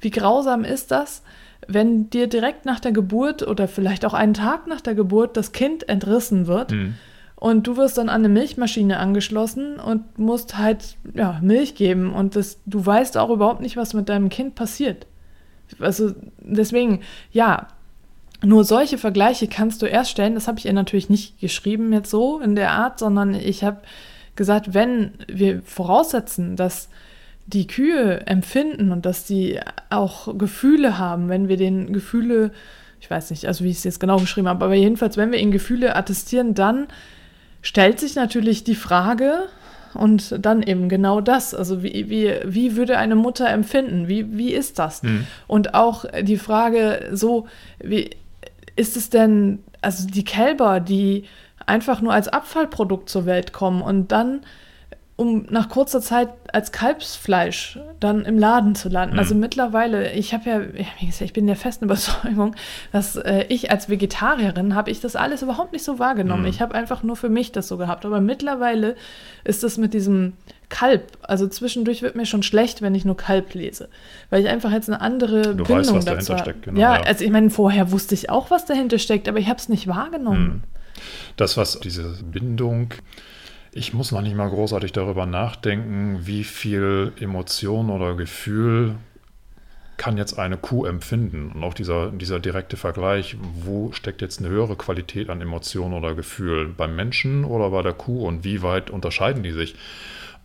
wie 0.00 0.10
grausam 0.10 0.64
ist 0.64 0.90
das, 0.90 1.22
wenn 1.68 2.08
dir 2.10 2.26
direkt 2.26 2.64
nach 2.64 2.80
der 2.80 2.92
Geburt 2.92 3.46
oder 3.46 3.68
vielleicht 3.68 4.04
auch 4.06 4.14
einen 4.14 4.34
Tag 4.34 4.66
nach 4.66 4.80
der 4.80 4.94
Geburt 4.94 5.36
das 5.36 5.52
Kind 5.52 5.88
entrissen 5.88 6.46
wird 6.46 6.72
Mhm. 6.72 6.94
Und 7.40 7.66
du 7.66 7.78
wirst 7.78 7.96
dann 7.96 8.10
an 8.10 8.20
eine 8.20 8.28
Milchmaschine 8.28 8.98
angeschlossen 8.98 9.80
und 9.80 10.18
musst 10.18 10.58
halt 10.58 10.96
ja, 11.14 11.40
Milch 11.42 11.74
geben 11.74 12.12
und 12.12 12.36
das, 12.36 12.58
du 12.66 12.84
weißt 12.84 13.16
auch 13.16 13.30
überhaupt 13.30 13.62
nicht, 13.62 13.78
was 13.78 13.94
mit 13.94 14.10
deinem 14.10 14.28
Kind 14.28 14.54
passiert. 14.54 15.06
Also 15.78 16.12
deswegen, 16.38 17.00
ja, 17.32 17.68
nur 18.42 18.64
solche 18.64 18.98
Vergleiche 18.98 19.48
kannst 19.48 19.80
du 19.80 19.86
erst 19.86 20.10
stellen. 20.10 20.34
Das 20.34 20.48
habe 20.48 20.58
ich 20.58 20.66
ihr 20.66 20.72
natürlich 20.74 21.08
nicht 21.08 21.40
geschrieben 21.40 21.92
jetzt 21.94 22.10
so 22.10 22.40
in 22.40 22.56
der 22.56 22.72
Art, 22.72 22.98
sondern 22.98 23.34
ich 23.34 23.64
habe 23.64 23.78
gesagt, 24.36 24.74
wenn 24.74 25.12
wir 25.26 25.62
voraussetzen, 25.62 26.56
dass 26.56 26.90
die 27.46 27.66
Kühe 27.66 28.26
empfinden 28.26 28.92
und 28.92 29.06
dass 29.06 29.24
die 29.24 29.60
auch 29.88 30.36
Gefühle 30.36 30.98
haben, 30.98 31.30
wenn 31.30 31.48
wir 31.48 31.56
den 31.56 31.94
Gefühle, 31.94 32.52
ich 33.00 33.10
weiß 33.10 33.30
nicht, 33.30 33.46
also 33.46 33.64
wie 33.64 33.70
ich 33.70 33.78
es 33.78 33.84
jetzt 33.84 34.00
genau 34.00 34.18
geschrieben 34.18 34.48
habe, 34.48 34.64
aber 34.64 34.74
jedenfalls, 34.74 35.16
wenn 35.16 35.32
wir 35.32 35.38
ihnen 35.38 35.52
Gefühle 35.52 35.96
attestieren, 35.96 36.54
dann 36.54 36.86
stellt 37.62 38.00
sich 38.00 38.14
natürlich 38.14 38.64
die 38.64 38.74
Frage 38.74 39.44
und 39.94 40.44
dann 40.44 40.62
eben 40.62 40.88
genau 40.88 41.20
das, 41.20 41.54
also 41.54 41.82
wie, 41.82 42.08
wie, 42.08 42.34
wie 42.44 42.76
würde 42.76 42.98
eine 42.98 43.16
Mutter 43.16 43.48
empfinden, 43.48 44.08
wie, 44.08 44.36
wie 44.36 44.52
ist 44.52 44.78
das? 44.78 45.02
Mhm. 45.02 45.26
Und 45.46 45.74
auch 45.74 46.04
die 46.22 46.38
Frage 46.38 47.10
so, 47.12 47.46
wie 47.82 48.10
ist 48.76 48.96
es 48.96 49.10
denn, 49.10 49.60
also 49.80 50.06
die 50.06 50.24
Kälber, 50.24 50.80
die 50.80 51.24
einfach 51.66 52.00
nur 52.00 52.12
als 52.12 52.28
Abfallprodukt 52.28 53.08
zur 53.08 53.26
Welt 53.26 53.52
kommen 53.52 53.82
und 53.82 54.12
dann 54.12 54.40
um 55.20 55.44
nach 55.50 55.68
kurzer 55.68 56.00
Zeit 56.00 56.30
als 56.50 56.72
Kalbsfleisch 56.72 57.78
dann 58.00 58.24
im 58.24 58.38
Laden 58.38 58.74
zu 58.74 58.88
landen. 58.88 59.16
Mhm. 59.16 59.18
Also 59.18 59.34
mittlerweile, 59.34 60.12
ich 60.14 60.32
habe 60.32 60.48
ja, 60.48 60.62
wie 60.98 61.04
gesagt, 61.04 61.20
ich 61.20 61.34
bin 61.34 61.46
der 61.46 61.56
festen 61.56 61.84
Überzeugung, 61.90 62.56
dass 62.90 63.16
äh, 63.16 63.44
ich 63.50 63.70
als 63.70 63.90
Vegetarierin 63.90 64.74
habe 64.74 64.90
ich 64.90 65.00
das 65.00 65.16
alles 65.16 65.42
überhaupt 65.42 65.74
nicht 65.74 65.84
so 65.84 65.98
wahrgenommen. 65.98 66.44
Mhm. 66.44 66.48
Ich 66.48 66.62
habe 66.62 66.74
einfach 66.74 67.02
nur 67.02 67.16
für 67.16 67.28
mich 67.28 67.52
das 67.52 67.68
so 67.68 67.76
gehabt. 67.76 68.06
Aber 68.06 68.22
mittlerweile 68.22 68.96
ist 69.44 69.62
es 69.62 69.76
mit 69.76 69.92
diesem 69.92 70.32
Kalb, 70.70 71.18
also 71.20 71.46
zwischendurch 71.48 72.00
wird 72.00 72.16
mir 72.16 72.24
schon 72.24 72.42
schlecht, 72.42 72.80
wenn 72.80 72.94
ich 72.94 73.04
nur 73.04 73.18
Kalb 73.18 73.52
lese, 73.52 73.90
weil 74.30 74.40
ich 74.40 74.48
einfach 74.48 74.72
jetzt 74.72 74.88
eine 74.88 75.02
andere 75.02 75.54
Du 75.54 75.64
Bindung 75.64 75.76
weißt, 75.76 75.94
was 75.96 76.04
dazu 76.06 76.32
dahinter 76.32 76.38
steckt, 76.38 76.62
genau, 76.62 76.80
ja, 76.80 76.94
ja. 76.94 77.02
also 77.02 77.24
ich 77.26 77.30
meine, 77.30 77.50
vorher 77.50 77.92
wusste 77.92 78.14
ich 78.14 78.30
auch, 78.30 78.50
was 78.50 78.64
dahinter 78.64 78.98
steckt, 78.98 79.28
aber 79.28 79.38
ich 79.38 79.48
habe 79.48 79.58
es 79.58 79.68
nicht 79.68 79.86
wahrgenommen. 79.86 80.62
Das, 81.36 81.58
was 81.58 81.78
diese 81.80 82.14
Bindung, 82.22 82.94
ich 83.72 83.94
muss 83.94 84.12
noch 84.12 84.22
nicht 84.22 84.36
mal 84.36 84.48
großartig 84.48 84.92
darüber 84.92 85.26
nachdenken, 85.26 86.20
wie 86.26 86.44
viel 86.44 87.12
Emotion 87.20 87.90
oder 87.90 88.14
Gefühl 88.16 88.96
kann 89.96 90.16
jetzt 90.16 90.38
eine 90.38 90.56
Kuh 90.56 90.86
empfinden. 90.86 91.52
Und 91.52 91.62
auch 91.62 91.74
dieser, 91.74 92.10
dieser 92.10 92.40
direkte 92.40 92.76
Vergleich, 92.76 93.36
wo 93.62 93.92
steckt 93.92 94.22
jetzt 94.22 94.40
eine 94.40 94.48
höhere 94.48 94.76
Qualität 94.76 95.28
an 95.28 95.42
Emotion 95.42 95.92
oder 95.92 96.14
Gefühl? 96.14 96.68
Beim 96.68 96.96
Menschen 96.96 97.44
oder 97.44 97.70
bei 97.70 97.82
der 97.82 97.92
Kuh? 97.92 98.26
Und 98.26 98.42
wie 98.42 98.62
weit 98.62 98.90
unterscheiden 98.90 99.42
die 99.42 99.52
sich? 99.52 99.76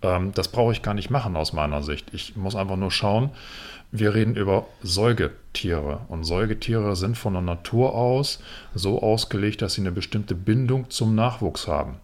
Ähm, 0.01 0.34
das 0.34 0.50
brauche 0.50 0.74
ich 0.74 0.82
gar 0.82 0.94
nicht 0.94 1.10
machen 1.10 1.38
aus 1.38 1.53
meiner 1.53 1.84
Sicht. 1.84 2.13
Ich 2.13 2.36
muss 2.36 2.55
einfach 2.55 2.75
nur 2.75 2.91
schauen, 2.91 3.29
wir 3.91 4.13
reden 4.13 4.36
über 4.36 4.67
Säugetiere. 4.84 6.01
Und 6.10 6.25
Säugetiere 6.25 6.98
sind 6.98 7.17
von 7.17 7.34
der 7.34 7.41
Natur 7.41 7.96
aus 7.96 8.41
so 8.74 9.01
ausgelegt, 9.01 9.62
dass 9.62 9.75
sie 9.75 9.82
eine 9.82 9.94
bestimmte 9.94 10.36
Bindung 10.36 10.89
zum 10.89 11.15
Nachwuchs 11.15 11.67
haben. 11.67 11.96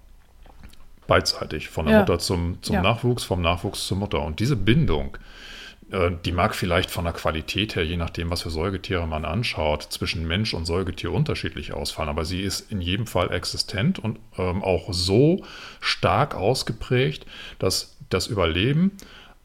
Beidseitig, 1.08 1.70
von 1.70 1.86
der 1.86 1.96
Ja. 1.96 2.00
Mutter 2.01 2.20
zum, 2.20 2.62
zum 2.62 2.75
Ja. 2.75 2.81
Nachwuchs, 2.81 3.24
vom 3.24 3.41
Nachwuchs 3.41 3.88
zur 3.88 3.98
Mutter. 3.98 4.22
Und 4.22 4.39
diese 4.39 4.55
Bindung, 4.55 5.17
äh, 5.91 6.12
die 6.25 6.31
mag 6.31 6.55
vielleicht 6.55 6.89
von 6.89 7.03
der 7.03 7.13
Qualität 7.13 7.75
her, 7.75 7.84
je 7.86 7.98
nachdem, 7.98 8.29
was 8.29 8.43
für 8.43 8.50
Säugetiere 8.50 9.08
man 9.08 9.25
anschaut, 9.25 9.84
zwischen 9.84 10.27
Mensch 10.27 10.53
und 10.53 10.65
Säugetier 10.65 11.12
unterschiedlich 11.12 11.74
ausfallen. 11.74 12.10
Aber 12.10 12.25
sie 12.25 12.41
ist 12.41 12.72
in 12.72 12.81
jedem 12.81 13.08
Fall 13.08 13.31
existent 13.31 14.00
und 14.00 14.20
ähm, 14.38 14.63
auch 14.63 14.93
so 14.93 15.43
stark 15.79 16.36
ausgeprägt, 16.36 17.25
dass 17.60 17.98
das 18.10 18.27
Überleben 18.27 18.91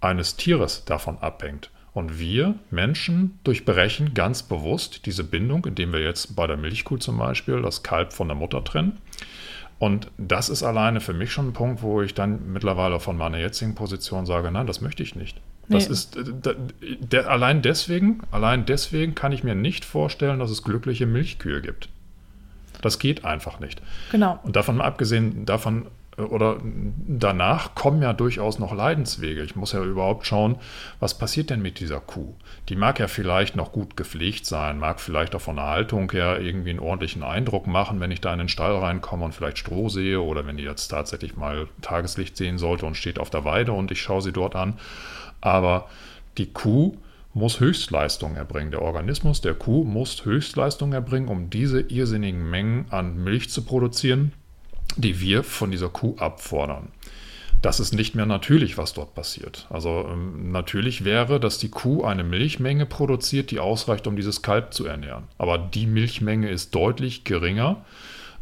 eines 0.01 0.37
Tieres 0.37 0.85
davon 0.85 1.19
abhängt. 1.19 1.71
Und 1.93 2.19
wir 2.19 2.57
Menschen 2.71 3.39
durchbrechen 3.43 4.13
ganz 4.13 4.43
bewusst 4.43 5.07
diese 5.07 5.25
Bindung, 5.25 5.65
indem 5.65 5.95
wir 5.95 6.01
jetzt 6.01 6.37
bei 6.37 6.47
der 6.47 6.59
Milchkuh 6.59 6.99
zum 6.99 7.17
Beispiel 7.17 7.63
das 7.63 7.83
Kalb 7.83 8.13
von 8.13 8.29
der 8.29 8.37
Mutter 8.37 8.63
trennen. 8.63 8.99
Und 9.79 10.11
das 10.17 10.49
ist 10.49 10.63
alleine 10.63 11.01
für 11.01 11.13
mich 11.13 11.33
schon 11.33 11.49
ein 11.49 11.53
Punkt, 11.53 11.83
wo 11.83 12.01
ich 12.01 12.15
dann 12.15 12.53
mittlerweile 12.53 12.99
von 12.99 13.17
meiner 13.17 13.39
jetzigen 13.39 13.75
Position 13.75 14.25
sage, 14.25 14.51
nein, 14.51 14.67
das 14.67 14.81
möchte 14.81 15.03
ich 15.03 15.15
nicht. 15.17 15.39
Das 15.69 15.87
Nee. 15.87 15.93
ist 15.93 16.17
äh, 16.17 16.25
da- 16.43 16.55
der, 17.01 17.29
allein 17.31 17.61
deswegen, 17.61 18.21
allein 18.31 18.65
deswegen 18.65 19.15
kann 19.15 19.33
ich 19.33 19.45
mir 19.45 19.55
nicht 19.55 19.85
vorstellen, 19.85 20.39
dass 20.39 20.51
es 20.51 20.63
glückliche 20.63 21.05
Milchkühe 21.07 21.61
gibt. 21.61 21.89
Das 22.83 22.99
geht 22.99 23.25
einfach 23.25 23.61
nicht. 23.61 23.83
Genau. 24.13 24.39
Und 24.45 24.57
davon 24.57 24.77
mal 24.77 24.85
abgesehen, 24.85 25.45
davon 25.45 25.87
oder 26.17 26.59
danach 26.63 27.75
kommen 27.75 28.01
ja 28.01 28.15
durchaus 28.15 28.59
noch 28.59 28.75
Leidenswege. 28.75 29.43
Ich 29.43 29.55
muss 29.55 29.73
ja 29.73 29.85
überhaupt 29.85 30.27
schauen, 30.27 30.57
was 30.99 31.19
passiert 31.19 31.51
denn 31.51 31.61
mit 31.61 31.79
dieser 31.79 32.01
Kuh? 32.01 32.35
Die 32.71 32.77
mag 32.77 32.99
ja 32.99 33.07
vielleicht 33.07 33.55
noch 33.55 33.73
gut 33.73 33.97
gepflegt 33.97 34.47
sein, 34.47 34.79
mag 34.79 35.01
vielleicht 35.01 35.35
auch 35.35 35.41
von 35.41 35.57
der 35.57 35.67
Haltung 35.67 36.11
her 36.11 36.41
irgendwie 36.41 36.71
einen 36.71 36.79
ordentlichen 36.79 37.23
Eindruck 37.23 37.67
machen, 37.67 38.01
wenn 38.01 38.11
ich 38.11 38.23
da 38.23 38.33
in 38.33 38.39
den 38.39 38.49
Stall 38.49 38.77
reinkomme 38.77 39.25
und 39.27 39.35
vielleicht 39.35 39.59
Stroh 39.59 39.91
sehe 39.91 40.21
oder 40.21 40.47
wenn 40.47 40.57
die 40.57 40.65
jetzt 40.65 40.89
tatsächlich 40.89 41.37
mal 41.37 41.69
Tageslicht 41.83 42.37
sehen 42.37 42.57
sollte 42.57 42.87
und 42.87 42.97
steht 42.97 43.19
auf 43.19 43.29
der 43.29 43.45
Weide 43.45 43.73
und 43.73 43.91
ich 43.91 44.01
schaue 44.01 44.23
sie 44.23 44.33
dort 44.33 44.57
an. 44.57 44.79
Aber 45.43 45.89
die 46.39 46.51
Kuh 46.51 46.97
muss 47.35 47.61
Höchstleistung 47.61 48.37
erbringen. 48.37 48.71
Der 48.71 48.81
Organismus 48.81 49.43
der 49.43 49.53
Kuh 49.53 49.85
muss 49.85 50.25
Höchstleistung 50.25 50.95
erbringen, 50.95 51.29
um 51.29 51.51
diese 51.51 51.81
irrsinnigen 51.81 52.49
Mengen 52.49 52.87
an 52.89 53.23
Milch 53.23 53.51
zu 53.51 53.63
produzieren, 53.63 54.33
die 54.97 55.21
wir 55.21 55.43
von 55.43 55.71
dieser 55.71 55.89
Kuh 55.89 56.17
abfordern. 56.19 56.89
Das 57.63 57.81
ist 57.81 57.95
nicht 57.95 58.15
mehr 58.15 58.27
natürlich, 58.27 58.79
was 58.79 58.93
dort 58.93 59.15
passiert. 59.15 59.67
Also 59.71 60.07
ähm, 60.11 60.53
natürlich 60.53 61.05
wäre, 61.05 61.41
dass 61.41 61.59
die 61.59 61.71
Kuh 61.71 62.05
eine 62.05 62.23
Milchmenge 62.23 62.87
produziert, 62.87 63.51
die 63.51 63.59
ausreicht, 63.59 64.07
um 64.07 64.15
dieses 64.15 64.43
Kalb 64.43 64.75
zu 64.75 64.87
ernähren. 64.87 65.25
Aber 65.39 65.59
die 65.59 65.87
Milchmenge 65.87 66.51
ist 66.51 66.75
deutlich 66.75 67.25
geringer 67.25 67.85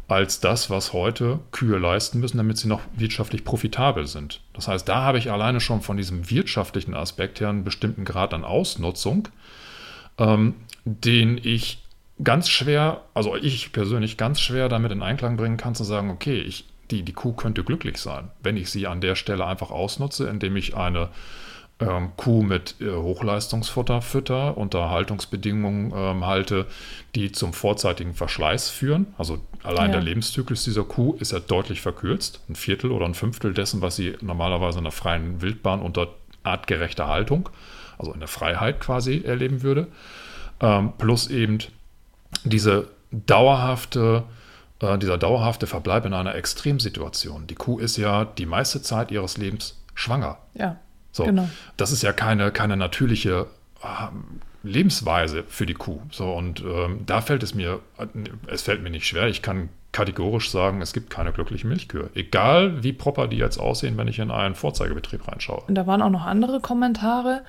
als 0.07 0.39
das, 0.39 0.69
was 0.69 0.93
heute 0.93 1.39
Kühe 1.51 1.77
leisten 1.77 2.19
müssen, 2.19 2.37
damit 2.37 2.57
sie 2.57 2.67
noch 2.67 2.81
wirtschaftlich 2.95 3.43
profitabel 3.43 4.05
sind. 4.05 4.41
Das 4.53 4.67
heißt, 4.67 4.87
da 4.87 5.01
habe 5.01 5.17
ich 5.17 5.31
alleine 5.31 5.59
schon 5.59 5.81
von 5.81 5.97
diesem 5.97 6.29
wirtschaftlichen 6.29 6.93
Aspekt 6.93 7.39
her 7.39 7.49
einen 7.49 7.63
bestimmten 7.63 8.05
Grad 8.05 8.33
an 8.33 8.43
Ausnutzung, 8.43 9.29
ähm, 10.19 10.53
den 10.83 11.39
ich 11.41 11.79
ganz 12.23 12.49
schwer, 12.49 13.01
also 13.13 13.35
ich 13.35 13.71
persönlich 13.71 14.17
ganz 14.17 14.39
schwer 14.39 14.69
damit 14.69 14.91
in 14.91 15.01
Einklang 15.01 15.37
bringen 15.37 15.57
kann, 15.57 15.75
zu 15.75 15.83
sagen, 15.83 16.09
okay, 16.09 16.39
ich, 16.39 16.65
die, 16.91 17.03
die 17.03 17.13
Kuh 17.13 17.33
könnte 17.33 17.63
glücklich 17.63 17.97
sein, 17.97 18.29
wenn 18.43 18.57
ich 18.57 18.69
sie 18.69 18.87
an 18.87 19.01
der 19.01 19.15
Stelle 19.15 19.45
einfach 19.45 19.71
ausnutze, 19.71 20.27
indem 20.27 20.55
ich 20.55 20.75
eine 20.75 21.09
ähm, 21.79 22.11
Kuh 22.15 22.41
mit 22.41 22.75
äh, 22.79 22.89
Hochleistungsfutter 22.89 24.01
fütter, 24.01 24.57
unter 24.57 24.89
Haltungsbedingungen 24.89 25.91
ähm, 25.93 26.25
halte, 26.25 26.67
die 27.15 27.33
zum 27.33 27.51
vorzeitigen 27.51 28.13
Verschleiß 28.13 28.69
führen. 28.69 29.07
Also 29.17 29.39
allein 29.63 29.87
Ja. 29.87 29.97
der 29.97 30.01
Lebenszyklus 30.01 30.63
dieser 30.63 30.85
Kuh 30.85 31.15
ist 31.19 31.33
ja 31.33 31.39
deutlich 31.39 31.81
verkürzt. 31.81 32.39
Ein 32.47 32.55
Viertel 32.55 32.91
oder 32.91 33.05
ein 33.05 33.13
Fünftel 33.13 33.53
dessen, 33.53 33.81
was 33.81 33.97
sie 33.97 34.15
normalerweise 34.21 34.77
in 34.77 34.85
der 34.85 34.93
freien 34.93 35.41
Wildbahn 35.41 35.81
unter 35.81 36.07
artgerechter 36.43 37.07
Haltung, 37.07 37.49
also 37.97 38.13
in 38.13 38.19
der 38.19 38.29
Freiheit 38.29 38.79
quasi 38.79 39.23
erleben 39.25 39.61
würde. 39.61 39.87
Ähm, 40.61 40.93
plus 40.97 41.29
eben 41.29 41.59
diese 42.45 42.87
dauerhafte, 43.11 44.23
äh, 44.81 44.97
dieser 44.97 45.17
dauerhafte 45.17 45.67
Verbleib 45.67 46.05
in 46.05 46.13
einer 46.13 46.35
Extremsituation. 46.35 47.47
Die 47.47 47.55
Kuh 47.55 47.79
ist 47.79 47.97
ja 47.97 48.25
die 48.25 48.45
meiste 48.45 48.81
Zeit 48.81 49.11
ihres 49.11 49.37
Lebens 49.37 49.81
schwanger. 49.93 50.37
Ja. 50.53 50.77
So, 51.11 51.23
Genau. 51.23 51.49
das 51.77 51.91
ist 51.91 52.03
ja 52.03 52.11
keine, 52.11 52.51
keine 52.51 52.75
natürliche 52.77 53.47
ähm, 53.83 54.41
Lebensweise 54.63 55.43
für 55.47 55.65
die 55.65 55.73
Kuh. 55.73 56.01
So, 56.11 56.31
und 56.33 56.61
ähm, 56.61 57.03
da 57.05 57.21
fällt 57.21 57.43
es 57.43 57.53
mir, 57.55 57.79
äh, 57.97 58.05
es 58.47 58.63
fällt 58.63 58.83
mir 58.83 58.89
nicht 58.89 59.07
schwer. 59.07 59.27
Ich 59.27 59.41
kann 59.41 59.69
kategorisch 59.91 60.51
sagen, 60.51 60.81
es 60.81 60.91
gibt 60.91 61.09
keine 61.09 61.31
glücklichen 61.31 61.69
Milchkühe. 61.69 62.09
Egal 62.15 62.83
wie 62.83 62.91
proper 62.91 63.27
die 63.29 63.37
jetzt 63.37 63.57
aussehen, 63.57 63.95
wenn 63.97 64.09
ich 64.09 64.19
in 64.19 64.29
einen 64.29 64.53
Vorzeigebetrieb 64.55 65.25
reinschaue. 65.25 65.63
Und 65.67 65.75
da 65.75 65.87
waren 65.87 66.01
auch 66.01 66.09
noch 66.09 66.25
andere 66.25 66.59
Kommentare, 66.59 67.43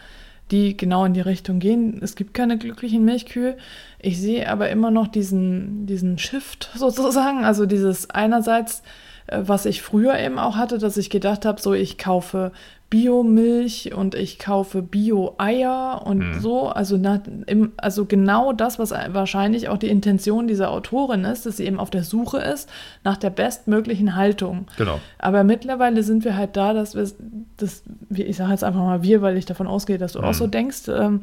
die 0.50 0.76
genau 0.76 1.04
in 1.04 1.14
die 1.14 1.20
Richtung 1.20 1.58
gehen. 1.58 1.98
Es 2.02 2.14
gibt 2.14 2.34
keine 2.34 2.58
glücklichen 2.58 3.04
Milchkühe. 3.04 3.56
Ich 3.98 4.20
sehe 4.20 4.48
aber 4.48 4.70
immer 4.70 4.90
noch 4.90 5.08
diesen, 5.08 5.86
diesen 5.86 6.18
Shift 6.18 6.70
sozusagen, 6.76 7.44
also 7.44 7.66
dieses 7.66 8.10
einerseits, 8.10 8.82
äh, 9.26 9.42
was 9.42 9.66
ich 9.66 9.82
früher 9.82 10.18
eben 10.18 10.38
auch 10.38 10.56
hatte, 10.56 10.78
dass 10.78 10.96
ich 10.96 11.10
gedacht 11.10 11.44
habe, 11.44 11.60
so 11.60 11.74
ich 11.74 11.98
kaufe 11.98 12.52
Biomilch 12.88 13.92
und 13.94 14.14
ich 14.14 14.38
kaufe 14.38 14.80
Bio-Eier 14.80 16.02
und 16.04 16.18
mhm. 16.18 16.40
so. 16.40 16.68
Also, 16.68 16.96
nach, 16.96 17.20
im, 17.46 17.72
also 17.76 18.04
genau 18.04 18.52
das, 18.52 18.78
was 18.78 18.92
wahrscheinlich 18.92 19.68
auch 19.68 19.78
die 19.78 19.88
Intention 19.88 20.46
dieser 20.46 20.70
Autorin 20.70 21.24
ist, 21.24 21.46
dass 21.46 21.56
sie 21.56 21.66
eben 21.66 21.80
auf 21.80 21.90
der 21.90 22.04
Suche 22.04 22.38
ist 22.38 22.68
nach 23.02 23.16
der 23.16 23.30
bestmöglichen 23.30 24.14
Haltung. 24.14 24.66
Genau. 24.76 25.00
Aber 25.18 25.42
mittlerweile 25.42 26.04
sind 26.04 26.24
wir 26.24 26.36
halt 26.36 26.56
da, 26.56 26.74
dass 26.74 26.94
wir, 26.94 27.10
dass 27.56 27.82
ich 28.10 28.36
sage 28.36 28.52
jetzt 28.52 28.62
einfach 28.64 28.80
mal 28.80 29.02
wir, 29.02 29.20
weil 29.20 29.36
ich 29.36 29.46
davon 29.46 29.66
ausgehe, 29.66 29.98
dass 29.98 30.12
du 30.12 30.20
mhm. 30.20 30.26
auch 30.26 30.34
so 30.34 30.46
denkst, 30.46 30.88
ähm, 30.88 31.22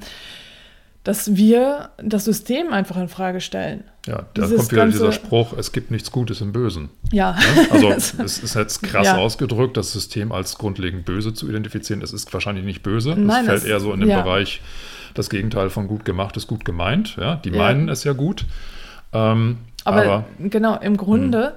dass 1.04 1.36
wir 1.36 1.90
das 1.98 2.26
System 2.26 2.72
einfach 2.72 2.96
in 2.98 3.10
Frage 3.10 3.42
stellen. 3.42 3.84
Ja, 4.06 4.26
da 4.34 4.44
Dieses 4.44 4.58
kommt 4.58 4.72
wieder 4.72 4.86
dieser 4.86 5.12
Spruch, 5.12 5.54
es 5.58 5.72
gibt 5.72 5.92
nichts 5.92 6.12
Gutes 6.12 6.42
im 6.42 6.54
Bösen. 6.54 6.90
Ja. 7.12 7.38
ja? 7.38 7.66
Also 7.72 7.90
es 8.24 8.40
ist 8.40 8.56
jetzt 8.56 8.84
krass 8.84 9.08
ja. 9.08 9.18
ausgedrückt, 9.18 9.76
das 9.76 9.92
System 9.92 10.32
als 10.32 10.58
grundlegend 10.58 11.06
böse 11.06 11.34
zu 11.34 11.50
identifizieren. 11.50 12.02
Es 12.02 12.14
ist 12.14 12.34
wahrscheinlich 12.34 12.66
nicht 12.66 12.84
böse. 12.84 13.16
Nein, 13.18 13.42
es 13.42 13.46
fällt 13.46 13.66
eher 13.66 13.80
so 13.80 13.94
in 13.94 14.00
den 14.00 14.10
ja. 14.10 14.22
Bereich, 14.22 14.62
das 15.14 15.30
Gegenteil 15.30 15.70
von 15.70 15.88
gut 15.88 16.06
gemacht 16.06 16.38
ist 16.38 16.48
gut 16.48 16.64
gemeint. 16.64 17.18
Ja, 17.18 17.36
die 17.36 17.52
meinen 17.52 17.90
es 17.90 18.04
ja 18.04 18.14
gut. 18.14 18.46
Ähm, 19.12 19.58
aber, 19.84 20.04
aber, 20.04 20.26
genau, 20.40 20.78
im 20.80 20.96
Grunde 20.96 21.56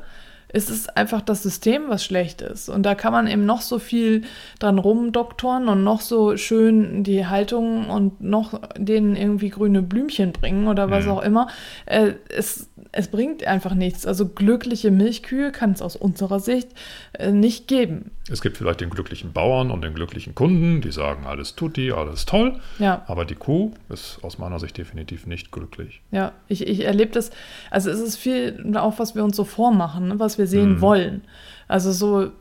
hm 0.57 0.67
ist 0.67 0.71
es 0.71 0.89
einfach 0.89 1.21
das 1.21 1.43
System, 1.43 1.85
was 1.89 2.03
schlecht 2.05 2.41
ist. 2.41 2.69
Und 2.69 2.85
da 2.85 2.95
kann 2.95 3.13
man 3.13 3.27
eben 3.27 3.45
noch 3.45 3.61
so 3.61 3.79
viel 3.79 4.23
dran 4.59 4.79
rumdoktoren 4.79 5.69
und 5.69 5.85
noch 5.85 6.01
so 6.01 6.37
schön 6.37 7.05
die 7.05 7.27
Haltung 7.27 7.91
und 7.91 8.23
noch 8.23 8.61
denen 8.77 9.17
irgendwie 9.17 9.51
grüne 9.51 9.83
Blümchen 9.83 10.33
bringen 10.33 10.67
oder 10.67 10.91
was 10.91 11.05
mhm. 11.05 11.11
auch 11.11 11.23
immer. 11.23 11.49
Äh, 11.85 12.15
es 12.35 12.71
es 12.93 13.09
bringt 13.09 13.47
einfach 13.47 13.75
nichts. 13.75 14.07
Also 14.07 14.27
glückliche 14.27 14.91
Milchkühe 14.91 15.53
kann 15.53 15.73
es 15.73 15.83
aus 15.83 15.97
unserer 15.97 16.41
Sicht 16.41 16.69
äh, 17.13 17.31
nicht 17.31 17.69
geben. 17.69 18.11
Es 18.29 18.43
gibt 18.43 18.57
vielleicht 18.57 18.81
den 18.81 18.91
glücklichen 18.91 19.33
Bauern 19.33 19.71
und 19.71 19.83
den 19.83 19.95
glücklichen 19.95 20.35
Kunden, 20.35 20.81
die 20.81 20.91
sagen, 20.91 21.27
alles 21.27 21.55
tutti, 21.55 21.93
alles 21.93 22.27
toll. 22.27 22.59
Ja. 22.79 23.05
Aber 23.07 23.25
die 23.25 23.37
Kuh 23.37 23.73
ist 23.89 24.19
aus 24.23 24.39
meiner 24.39 24.59
Sicht 24.59 24.77
definitiv 24.77 25.27
nicht 25.27 25.53
glücklich. 25.53 26.03
Ja, 26.11 26.33
ich, 26.49 26.67
ich 26.67 26.85
erlebe 26.85 27.13
das, 27.13 27.31
also 27.71 27.91
es 27.91 28.01
ist 28.01 28.17
viel 28.17 28.75
auch, 28.77 28.99
was 28.99 29.15
wir 29.15 29.23
uns 29.23 29.37
so 29.37 29.45
vormachen, 29.45 30.09
ne, 30.09 30.19
was 30.19 30.39
wir 30.39 30.47
sehen 30.49 30.77
mhm. 30.77 30.81
wollen. 30.81 31.23
Also 31.69 31.93
so, 31.93 32.33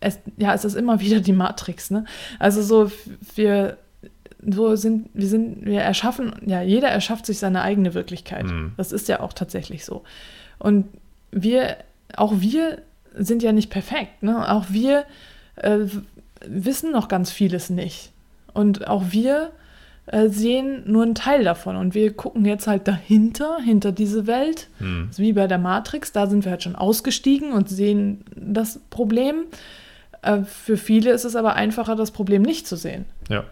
es, 0.00 0.18
ja, 0.38 0.54
es 0.54 0.64
ist 0.64 0.74
immer 0.74 1.00
wieder 1.00 1.20
die 1.20 1.32
Matrix, 1.32 1.90
ne? 1.90 2.04
Also 2.38 2.62
so, 2.62 2.90
wir 3.36 3.78
so 4.44 4.74
sind, 4.74 5.08
wir 5.14 5.28
sind, 5.28 5.64
wir 5.64 5.82
erschaffen, 5.82 6.34
ja, 6.44 6.62
jeder 6.62 6.88
erschafft 6.88 7.26
sich 7.26 7.38
seine 7.38 7.62
eigene 7.62 7.94
Wirklichkeit. 7.94 8.46
Mhm. 8.46 8.72
Das 8.76 8.90
ist 8.90 9.08
ja 9.08 9.20
auch 9.20 9.32
tatsächlich 9.32 9.84
so. 9.84 10.02
Und 10.58 10.88
wir, 11.30 11.76
auch 12.16 12.32
wir 12.40 12.82
sind 13.14 13.42
ja 13.42 13.52
nicht 13.52 13.70
perfekt, 13.70 14.22
ne? 14.22 14.50
Auch 14.50 14.66
wir 14.70 15.04
äh, 15.56 15.80
wissen 16.46 16.92
noch 16.92 17.08
ganz 17.08 17.30
vieles 17.30 17.70
nicht. 17.70 18.10
Und 18.52 18.86
auch 18.88 19.04
wir 19.10 19.52
äh, 20.06 20.28
sehen 20.28 20.82
nur 20.86 21.04
einen 21.04 21.14
Teil 21.14 21.44
davon. 21.44 21.76
Und 21.76 21.94
wir 21.94 22.12
gucken 22.12 22.44
jetzt 22.44 22.66
halt 22.66 22.88
dahinter, 22.88 23.58
hinter 23.64 23.92
diese 23.92 24.26
Welt. 24.26 24.68
Mhm. 24.80 25.10
wie 25.16 25.32
bei 25.32 25.46
der 25.46 25.58
Matrix, 25.58 26.12
da 26.12 26.26
sind 26.26 26.44
wir 26.44 26.50
halt 26.50 26.62
schon 26.62 26.76
ausgestiegen 26.76 27.52
und 27.52 27.68
sehen 27.68 28.24
das 28.34 28.80
Problem. 28.90 29.44
Äh, 30.22 30.42
für 30.42 30.76
viele 30.76 31.12
ist 31.12 31.24
es 31.24 31.36
aber 31.36 31.54
einfacher, 31.54 31.96
das 31.96 32.10
Problem 32.10 32.42
nicht 32.42 32.66
zu 32.66 32.76
sehen. 32.76 33.04
Ja. 33.28 33.44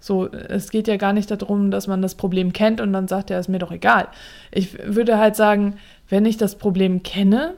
So, 0.00 0.30
es 0.30 0.70
geht 0.70 0.86
ja 0.86 0.98
gar 0.98 1.14
nicht 1.14 1.30
darum, 1.30 1.70
dass 1.70 1.86
man 1.86 2.02
das 2.02 2.14
Problem 2.14 2.52
kennt 2.52 2.82
und 2.82 2.92
dann 2.92 3.08
sagt, 3.08 3.30
ja, 3.30 3.38
ist 3.38 3.48
mir 3.48 3.58
doch 3.58 3.72
egal. 3.72 4.08
Ich 4.50 4.76
würde 4.84 5.16
halt 5.16 5.34
sagen, 5.34 5.76
wenn 6.10 6.26
ich 6.26 6.36
das 6.36 6.56
Problem 6.56 7.02
kenne 7.02 7.54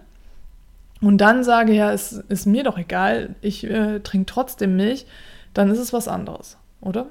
und 1.01 1.19
dann 1.19 1.45
sage, 1.45 1.73
ja, 1.73 1.93
es 1.93 2.13
ist 2.13 2.47
mir 2.47 2.65
doch 2.65 2.79
egal, 2.79 3.35
ich 3.41 3.65
äh, 3.65 4.01
trinke 4.01 4.27
trotzdem 4.27 4.77
Milch, 4.77 5.07
dann 5.55 5.71
ist 5.71 5.79
es 5.79 5.93
was 5.93 6.09
anderes, 6.09 6.57
oder? 6.81 7.07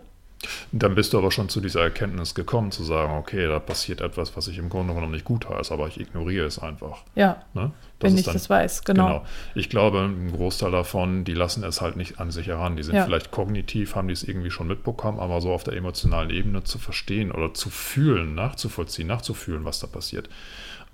Dann 0.72 0.96
bist 0.96 1.14
du 1.14 1.18
aber 1.18 1.32
schon 1.32 1.50
zu 1.50 1.62
dieser 1.62 1.82
Erkenntnis 1.82 2.36
gekommen, 2.36 2.72
zu 2.72 2.84
sagen, 2.84 3.18
okay, 3.18 3.48
da 3.48 3.60
passiert 3.60 4.02
etwas, 4.02 4.36
was 4.36 4.48
ich 4.48 4.58
im 4.58 4.70
Grunde 4.70 4.94
genommen 4.94 5.14
nicht 5.14 5.26
gut 5.26 5.50
heiße, 5.50 5.74
aber 5.74 5.88
ich 5.88 6.00
ignoriere 6.00 6.46
es 6.46 6.60
einfach. 6.60 7.04
Ja. 7.16 7.44
Ne? 7.54 7.72
wenn 8.00 8.18
ich 8.18 8.26
dann, 8.26 8.34
das 8.34 8.50
weiß, 8.50 8.84
genau. 8.84 9.08
genau. 9.08 9.26
Ich 9.56 9.70
glaube, 9.70 10.02
ein 10.02 10.32
Großteil 10.32 10.72
davon, 10.72 11.24
die 11.24 11.34
lassen 11.34 11.64
es 11.64 11.82
halt 11.82 11.96
nicht 11.96 12.20
an 12.20 12.32
sich 12.32 12.48
heran. 12.48 12.76
Die 12.76 12.84
sind 12.84 12.96
ja. 12.96 13.06
vielleicht 13.06 13.32
kognitiv, 13.32 13.96
haben 13.96 14.08
die 14.08 14.14
es 14.14 14.24
irgendwie 14.24 14.52
schon 14.52 14.68
mitbekommen, 14.68 15.20
aber 15.20 15.42
so 15.42 15.52
auf 15.52 15.64
der 15.64 15.76
emotionalen 15.76 16.30
Ebene 16.30 16.64
zu 16.64 16.78
verstehen 16.78 17.32
oder 17.32 17.54
zu 17.54 17.70
fühlen, 17.70 18.36
nachzuvollziehen, 18.36 19.08
nachzufühlen, 19.08 19.66
was 19.66 19.80
da 19.80 19.88
passiert. 19.88 20.30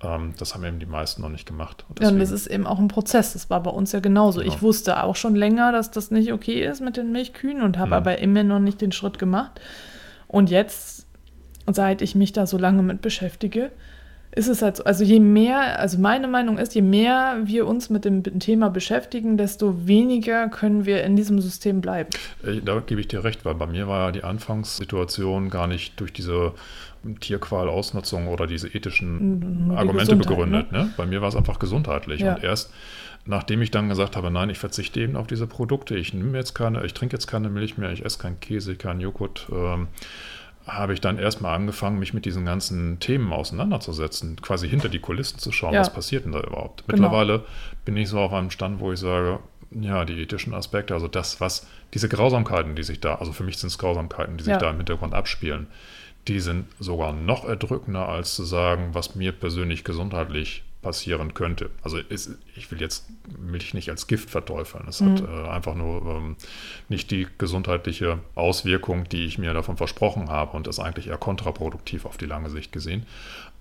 Ähm, 0.04 0.34
das 0.38 0.54
haben 0.54 0.64
eben 0.64 0.80
die 0.80 0.86
meisten 0.86 1.22
noch 1.22 1.30
nicht 1.30 1.46
gemacht. 1.46 1.86
Und 1.90 2.00
ja, 2.00 2.10
und 2.10 2.20
das 2.20 2.32
ist 2.32 2.48
eben 2.48 2.66
auch 2.66 2.80
ein 2.80 2.88
Prozess. 2.88 3.34
Das 3.34 3.50
war 3.50 3.62
bei 3.62 3.72
uns 3.72 3.92
ja 3.92 4.00
genauso. 4.00 4.40
Genau. 4.42 4.54
Ich 4.54 4.62
wusste 4.62 5.04
auch 5.04 5.16
schon 5.16 5.36
länger, 5.36 5.72
dass 5.72 5.92
das 5.92 6.12
nicht 6.12 6.34
okay 6.34 6.66
ist 6.66 6.82
mit 6.82 6.98
den 6.98 7.12
Milchkühen 7.12 7.62
und 7.62 7.78
habe 7.78 7.88
mhm. 7.88 7.94
aber 7.94 8.20
immer 8.20 8.44
noch 8.44 8.60
nicht 8.60 8.82
den 8.82 8.92
Schritt 8.92 9.20
gemacht. 9.20 9.62
Und 10.28 10.50
jetzt, 10.50 11.06
seit 11.68 12.02
ich 12.02 12.16
mich 12.16 12.34
da 12.34 12.48
so 12.48 12.58
lange 12.58 12.84
mit 12.84 13.02
beschäftige, 13.02 13.72
ist 14.34 14.48
es 14.48 14.62
halt 14.62 14.78
so, 14.78 14.84
also 14.84 15.04
je 15.04 15.20
mehr, 15.20 15.80
also 15.80 15.98
meine 15.98 16.28
Meinung 16.28 16.58
ist, 16.58 16.74
je 16.74 16.82
mehr 16.82 17.42
wir 17.44 17.68
uns 17.68 17.90
mit 17.90 18.06
dem 18.06 18.24
Thema 18.40 18.70
beschäftigen, 18.70 19.38
desto 19.38 19.88
weniger 19.88 20.48
können 20.50 20.86
wir 20.86 21.04
in 21.04 21.16
diesem 21.16 21.42
System 21.42 21.82
bleiben. 21.82 22.10
Äh, 22.44 22.62
da 22.64 22.80
gebe 22.80 23.02
ich 23.02 23.08
dir 23.08 23.24
recht, 23.24 23.44
weil 23.44 23.56
bei 23.56 23.68
mir 23.68 23.88
war 23.88 24.08
ja 24.08 24.12
die 24.12 24.24
Anfangssituation 24.24 25.50
gar 25.50 25.68
nicht 25.68 26.00
durch 26.00 26.14
diese 26.14 26.54
Tierqual-Ausnutzung 27.20 28.28
oder 28.28 28.48
diese 28.48 28.68
ethischen 28.68 29.70
die 29.70 29.76
Argumente 29.76 30.16
begründet. 30.16 30.72
Ne? 30.72 30.84
Ne? 30.86 30.94
Bei 30.98 31.06
mir 31.06 31.22
war 31.22 31.30
es 31.30 31.36
einfach 31.36 31.60
gesundheitlich. 31.60 32.22
Ja. 32.22 32.36
Und 32.36 32.44
erst 32.44 32.72
nachdem 33.26 33.62
ich 33.62 33.72
dann 33.72 33.90
gesagt 33.90 34.16
habe, 34.16 34.32
nein, 34.32 34.50
ich 34.50 34.58
verzichte 34.58 35.00
eben 35.00 35.16
auf 35.16 35.28
diese 35.28 35.48
Produkte, 35.48 35.96
ich 35.96 36.14
nehme 36.14 36.38
jetzt 36.38 36.54
keine, 36.54 36.84
ich 36.86 36.94
trinke 36.94 37.16
jetzt 37.16 37.28
keine 37.28 37.50
Milch 37.50 37.78
mehr, 37.78 37.92
ich 37.92 38.04
esse 38.04 38.18
keinen 38.18 38.40
Käse, 38.40 38.76
keinen 38.76 39.00
Joghurt, 39.00 39.48
ähm, 39.52 39.88
habe 40.68 40.94
ich 40.94 41.02
dann 41.02 41.18
erstmal 41.18 41.56
angefangen, 41.56 42.00
mich 42.00 42.14
mit 42.14 42.26
diesen 42.26 42.46
ganzen 42.46 43.00
Themen 43.00 43.34
auseinanderzusetzen, 43.34 44.42
quasi 44.42 44.70
hinter 44.70 44.90
die 44.90 45.00
Kulissen 45.00 45.40
zu 45.40 45.52
schauen, 45.52 45.74
ja. 45.74 45.82
was 45.82 45.94
passiert 45.94 46.26
denn 46.26 46.32
da 46.32 46.42
überhaupt. 46.42 46.84
Genau. 46.88 47.04
Mittlerweile 47.04 47.46
bin 47.86 47.98
ich 47.98 48.10
so 48.10 48.20
auf 48.20 48.34
einem 48.34 48.52
Stand, 48.52 48.80
wo 48.80 48.92
ich 48.92 49.00
sage, 49.00 49.40
ja, 49.72 50.06
die 50.06 50.22
ethischen 50.22 50.54
Aspekte, 50.54 50.94
also 50.94 51.08
das, 51.08 51.40
was, 51.40 51.68
diese 51.94 52.10
Grausamkeiten, 52.10 52.76
die 52.76 52.84
sich 52.84 53.00
da, 53.00 53.16
also 53.16 53.32
für 53.32 53.44
mich 53.44 53.58
sind 53.58 53.68
es 53.68 53.78
Grausamkeiten, 53.78 54.38
die 54.38 54.44
sich 54.44 54.52
ja. 54.52 54.60
da 54.60 54.70
im 54.70 54.78
Hintergrund 54.78 55.14
abspielen, 55.14 55.68
die 56.28 56.40
sind 56.40 56.66
sogar 56.80 57.14
noch 57.14 57.46
erdrückender, 57.46 58.08
als 58.08 58.36
zu 58.36 58.44
sagen, 58.44 58.90
was 58.94 59.16
mir 59.16 59.32
persönlich 59.32 59.84
gesundheitlich 59.84 60.64
passieren 60.82 61.34
könnte. 61.34 61.70
Also 61.84 61.98
ist, 61.98 62.32
ich 62.56 62.72
will 62.72 62.82
jetzt 62.82 63.06
Milch 63.40 63.74
nicht 63.74 63.90
als 63.90 64.08
Gift 64.08 64.30
verteufeln. 64.30 64.86
Es 64.88 65.00
mhm. 65.02 65.14
hat 65.14 65.22
äh, 65.22 65.50
einfach 65.50 65.76
nur 65.76 66.06
ähm, 66.06 66.36
nicht 66.90 67.12
die 67.12 67.28
gesundheitliche 67.38 68.20
Auswirkung, 68.36 69.08
die 69.10 69.26
ich 69.26 69.38
mir 69.38 69.54
davon 69.54 69.78
versprochen 69.78 70.30
habe 70.30 70.58
und 70.58 70.68
ist 70.68 70.80
eigentlich 70.80 71.08
eher 71.08 71.18
kontraproduktiv 71.18 72.06
auf 72.06 72.18
die 72.18 72.26
lange 72.26 72.50
Sicht 72.50 72.72
gesehen. 72.72 73.06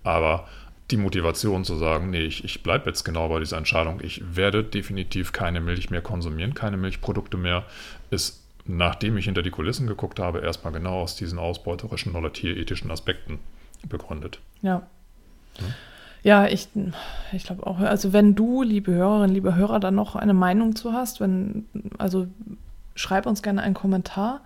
Aber 0.03 0.49
die 0.91 0.97
Motivation 0.97 1.65
zu 1.65 1.77
sagen, 1.77 2.11
nee, 2.11 2.23
ich, 2.23 2.45
ich 2.45 2.63
bleibe 2.63 2.87
jetzt 2.87 3.05
genau 3.05 3.29
bei 3.29 3.39
dieser 3.39 3.59
Entscheidung, 3.59 4.01
ich 4.03 4.23
werde 4.35 4.65
definitiv 4.65 5.33
keine 5.33 5.61
Milch 5.61 5.91
mehr 5.91 6.03
konsumieren, 6.03 6.55
keine 6.55 6.77
Milchprodukte 6.77 7.37
mehr, 7.37 7.65
ist, 8.11 8.43
nachdem 8.65 9.17
ich 9.17 9.27
hinter 9.27 9.43
die 9.43 9.51
Kulissen 9.51 9.87
geguckt 9.87 10.19
habe, 10.19 10.41
erstmal 10.41 10.73
genau 10.73 11.03
aus 11.03 11.17
diesen 11.17 11.39
ausbeuterischen 11.39 12.17
oder 12.17 12.33
tierethischen 12.33 12.91
Aspekten 12.91 13.39
begründet. 13.89 14.41
Ja. 14.63 14.83
ja. 15.59 15.67
Ja, 16.23 16.47
ich, 16.47 16.69
ich 17.33 17.45
glaube 17.45 17.67
auch. 17.67 17.79
Also 17.79 18.13
wenn 18.13 18.35
du, 18.35 18.63
liebe 18.63 18.93
Hörerinnen, 18.93 19.35
liebe 19.35 19.55
Hörer, 19.55 19.81
da 19.81 19.91
noch 19.91 20.17
eine 20.17 20.35
Meinung 20.35 20.77
zu 20.77 20.93
hast, 20.93 21.21
wenn, 21.21 21.67
also 21.99 22.27
schreib 22.95 23.27
uns 23.27 23.43
gerne 23.43 23.63
einen 23.63 23.75
Kommentar. 23.75 24.41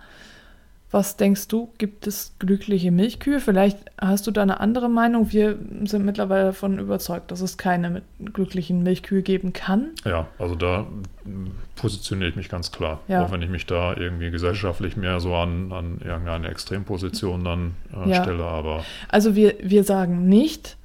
Was 0.91 1.17
denkst 1.17 1.49
du, 1.49 1.73
gibt 1.77 2.07
es 2.07 2.35
glückliche 2.39 2.89
Milchkühe? 2.89 3.41
Vielleicht 3.41 3.79
hast 3.99 4.27
du 4.27 4.31
da 4.31 4.43
eine 4.43 4.61
andere 4.61 4.87
Meinung. 4.87 5.33
Wir 5.33 5.57
sind 5.83 6.05
mittlerweile 6.05 6.45
davon 6.45 6.79
überzeugt, 6.79 7.31
dass 7.31 7.41
es 7.41 7.57
keine 7.57 8.01
glücklichen 8.23 8.81
Milchkühe 8.81 9.21
geben 9.21 9.51
kann. 9.51 9.89
Ja, 10.05 10.27
also 10.39 10.55
da 10.55 10.87
positioniere 11.75 12.29
ich 12.29 12.37
mich 12.37 12.47
ganz 12.47 12.71
klar. 12.71 13.01
Ja. 13.09 13.25
Auch 13.25 13.31
wenn 13.31 13.41
ich 13.41 13.49
mich 13.49 13.65
da 13.65 13.97
irgendwie 13.97 14.31
gesellschaftlich 14.31 14.95
mehr 14.95 15.19
so 15.19 15.35
an, 15.35 15.73
an 15.73 15.99
irgendeine 16.01 16.47
Extremposition 16.47 17.43
dann 17.43 17.73
äh, 17.93 18.11
ja. 18.11 18.23
stelle. 18.23 18.45
Aber 18.45 18.85
also 19.09 19.35
wir, 19.35 19.55
wir 19.61 19.83
sagen 19.83 20.29
nicht, 20.29 20.77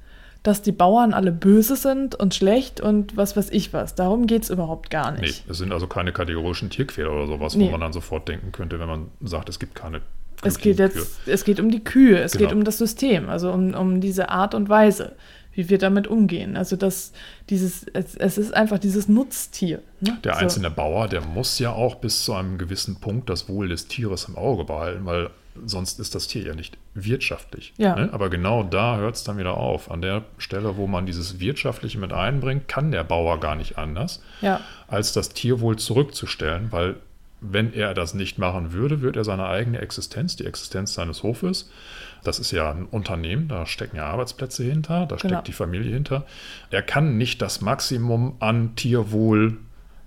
dass 0.43 0.63
die 0.63 0.71
Bauern 0.71 1.13
alle 1.13 1.31
böse 1.31 1.75
sind 1.75 2.15
und 2.15 2.33
schlecht 2.33 2.81
und 2.81 3.15
was 3.15 3.37
weiß 3.37 3.49
ich 3.51 3.73
was. 3.73 3.93
Darum 3.93 4.25
geht 4.25 4.43
es 4.43 4.49
überhaupt 4.49 4.89
gar 4.89 5.11
nicht. 5.11 5.45
Nee, 5.45 5.51
es 5.51 5.57
sind 5.59 5.71
also 5.71 5.87
keine 5.87 6.11
kategorischen 6.11 6.69
Tierquäler 6.69 7.11
oder 7.11 7.27
sowas, 7.27 7.55
nee. 7.55 7.67
wo 7.67 7.71
man 7.71 7.81
dann 7.81 7.93
sofort 7.93 8.27
denken 8.27 8.51
könnte, 8.51 8.79
wenn 8.79 8.87
man 8.87 9.07
sagt, 9.21 9.49
es 9.49 9.59
gibt 9.59 9.75
keine. 9.75 10.01
Es 10.43 10.57
geht 10.57 10.79
jetzt, 10.79 11.19
es 11.27 11.43
geht 11.43 11.59
um 11.59 11.69
die 11.69 11.83
Kühe, 11.83 12.19
es 12.19 12.31
genau. 12.31 12.45
geht 12.45 12.55
um 12.55 12.63
das 12.63 12.79
System, 12.79 13.29
also 13.29 13.51
um, 13.51 13.75
um 13.75 14.01
diese 14.01 14.29
Art 14.29 14.55
und 14.55 14.69
Weise, 14.69 15.15
wie 15.53 15.69
wir 15.69 15.77
damit 15.77 16.07
umgehen. 16.07 16.57
Also 16.57 16.75
das, 16.75 17.11
dieses, 17.51 17.85
es, 17.93 18.15
es 18.15 18.39
ist 18.39 18.51
einfach 18.51 18.79
dieses 18.79 19.07
Nutztier. 19.07 19.83
Ne? 19.99 20.17
Der 20.23 20.33
so. 20.33 20.39
einzelne 20.39 20.71
Bauer, 20.71 21.07
der 21.07 21.21
muss 21.21 21.59
ja 21.59 21.71
auch 21.71 21.93
bis 21.95 22.25
zu 22.25 22.33
einem 22.33 22.57
gewissen 22.57 22.99
Punkt 22.99 23.29
das 23.29 23.49
Wohl 23.49 23.69
des 23.69 23.87
Tieres 23.87 24.25
im 24.29 24.35
Auge 24.35 24.63
behalten, 24.63 25.05
weil 25.05 25.29
sonst 25.65 25.99
ist 25.99 26.15
das 26.15 26.27
Tier 26.27 26.43
ja 26.43 26.55
nicht 26.55 26.77
wirtschaftlich. 26.93 27.73
Ja. 27.77 27.95
Ne? 27.95 28.09
Aber 28.11 28.29
genau 28.29 28.63
da 28.63 28.97
hört 28.97 29.15
es 29.15 29.23
dann 29.23 29.37
wieder 29.37 29.57
auf. 29.57 29.91
An 29.91 30.01
der 30.01 30.23
Stelle, 30.37 30.77
wo 30.77 30.87
man 30.87 31.05
dieses 31.05 31.39
Wirtschaftliche 31.39 31.99
mit 31.99 32.13
einbringt, 32.13 32.67
kann 32.67 32.91
der 32.91 33.03
Bauer 33.03 33.39
gar 33.39 33.55
nicht 33.55 33.77
anders, 33.77 34.21
Ja, 34.41 34.61
als 34.87 35.13
das 35.13 35.29
Tierwohl 35.29 35.77
zurückzustellen, 35.77 36.67
weil 36.71 36.95
wenn 37.43 37.73
er 37.73 37.95
das 37.95 38.13
nicht 38.13 38.37
machen 38.37 38.71
würde, 38.71 39.01
würde 39.01 39.21
er 39.21 39.23
seine 39.23 39.47
eigene 39.47 39.79
Existenz, 39.79 40.35
die 40.35 40.45
Existenz 40.45 40.93
seines 40.93 41.23
Hofes, 41.23 41.71
das 42.23 42.37
ist 42.37 42.51
ja 42.51 42.69
ein 42.69 42.85
Unternehmen, 42.85 43.47
da 43.47 43.65
stecken 43.65 43.97
ja 43.97 44.05
Arbeitsplätze 44.05 44.63
hinter, 44.63 45.07
da 45.07 45.17
steckt 45.17 45.31
Genau. 45.31 45.41
die 45.41 45.53
Familie 45.53 45.91
hinter. 45.91 46.27
Er 46.69 46.83
kann 46.83 47.17
nicht 47.17 47.41
das 47.41 47.59
Maximum 47.61 48.35
an 48.39 48.75
Tierwohl 48.75 49.57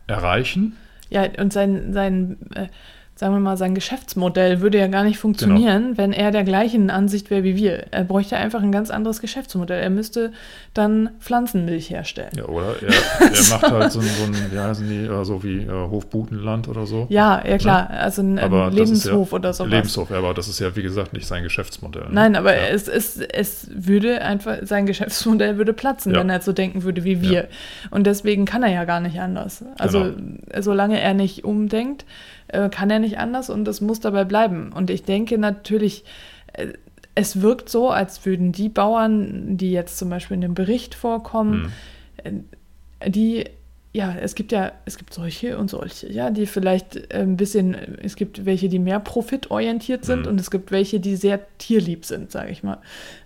erreichen. 0.07 0.77
ja 1.11 1.25
und 1.39 1.53
sein, 1.53 1.93
sein 1.93 2.37
äh, 2.55 2.69
sagen 3.17 3.33
wir 3.35 3.41
mal, 3.41 3.57
sein 3.57 3.77
Geschäftsmodell 3.77 4.61
würde 4.61 4.77
ja 4.79 4.89
gar 4.89 5.05
nicht 5.05 5.19
funktionieren, 5.19 5.97
wenn 5.97 6.13
er 6.13 6.33
der 6.33 6.43
gleichen 6.43 6.91
Ansicht 6.91 7.31
wäre 7.31 7.45
wie 7.45 7.55
wir. 7.55 7.87
Er 7.93 8.03
bräuchte 8.03 8.37
einfach 8.37 8.61
ein 8.61 8.73
ganz 8.73 8.91
anderes 8.91 9.21
Geschäftsmodell. 9.21 9.81
Er 9.81 9.91
müsste 9.91 10.33
dann 10.75 11.11
Pflanzenmilch 11.21 11.91
herstellen. 11.91 12.33
Ja, 12.37 12.47
oder 12.47 12.75
er, 12.83 12.89
er 12.89 13.31
macht 13.51 13.71
halt 13.71 13.93
so, 13.93 14.01
ein- 14.01 14.07
so 14.07 14.25
ein, 14.25 14.35
wie 14.53 14.59
heißen 14.59 14.89
die, 14.89 15.05
äh, 15.07 15.25
so 15.25 15.45
wie 15.45 15.59
äh, 15.59 15.69
Hofbutenland 15.71 16.67
oder 16.67 16.87
so. 16.87 17.07
Ja, 17.09 17.41
ja 17.47 17.57
klar, 17.59 17.89
also 17.91 18.21
ein, 18.23 18.37
ein 18.39 18.73
Lebenshof 18.73 19.31
ja, 19.31 19.37
oder 19.37 19.53
sowas. 19.55 19.71
Lebenshof, 19.71 20.11
ja, 20.11 20.19
aber 20.19 20.35
das 20.35 20.49
ist 20.49 20.59
ja, 20.59 20.75
wie 20.75 20.83
gesagt, 20.83 21.13
nicht 21.13 21.27
sein 21.29 21.45
Geschäftsmodell. 21.45 22.03
ne? 22.05 22.11
Nein, 22.13 22.35
aber 22.37 22.57
ja. 22.57 22.63
es, 22.73 22.89
es, 22.89 23.19
es 23.19 23.69
würde 23.73 24.23
einfach, 24.23 24.57
sein 24.63 24.87
Geschäftsmodell 24.87 25.57
würde 25.57 25.73
platzen, 25.73 26.15
wenn 26.17 26.31
er 26.31 26.41
so 26.41 26.53
denken 26.53 26.83
würde 26.83 27.05
wie 27.05 27.23
wir. 27.23 27.47
Und 27.93 28.09
deswegen 28.09 28.45
kann 28.45 28.65
er 28.65 28.73
ja 28.73 28.85
gar 28.85 28.99
nicht 29.01 29.21
anders. 29.21 29.65
Also 29.79 29.95
Genau. 30.05 30.39
solange 30.61 31.01
er 31.01 31.15
nicht 31.15 31.45
umdenkt, 31.45 32.05
äh, 32.55 32.69
kann 32.71 32.91
er 32.91 32.99
nicht 32.99 33.19
anders 33.19 33.51
und 33.51 33.67
es 33.69 33.81
muss 33.81 34.01
dabei 34.01 34.25
bleiben. 34.25 34.73
Und 34.73 34.91
ich 34.91 35.03
denke 35.03 35.39
natürlich, 35.39 36.05
äh, 36.53 36.69
es 37.15 37.41
wirkt 37.43 37.69
so, 37.69 37.91
als 37.91 38.25
würden 38.27 38.53
die 38.53 38.69
Bauern, 38.69 39.57
die 39.57 39.71
jetzt 39.71 39.99
zum 39.99 40.09
Beispiel 40.11 40.37
in 40.37 40.41
dem 40.41 40.55
Bericht 40.55 40.95
vorkommen, 40.95 41.73
Hm. 42.23 42.45
äh, 43.01 43.11
die 43.11 43.45
ja, 43.97 44.13
es 44.21 44.35
gibt 44.35 44.51
ja, 44.51 44.73
es 44.87 44.99
gibt 44.99 45.15
solche 45.15 45.57
und 45.57 45.71
solche, 45.71 46.11
ja, 46.13 46.31
die 46.31 46.47
vielleicht 46.47 46.97
äh, 47.15 47.21
ein 47.21 47.37
bisschen, 47.37 47.77
es 48.03 48.17
gibt 48.17 48.45
welche, 48.45 48.69
die 48.69 48.81
mehr 48.81 48.99
profitorientiert 48.99 50.05
sind 50.05 50.23
Mhm. 50.23 50.27
und 50.27 50.41
es 50.41 50.51
gibt 50.51 50.73
welche, 50.73 50.99
die 50.99 51.15
sehr 51.15 51.39
tierlieb 51.59 52.05
sind, 52.05 52.33
sage 52.33 52.51
ich 52.51 52.65
mal. 52.65 52.79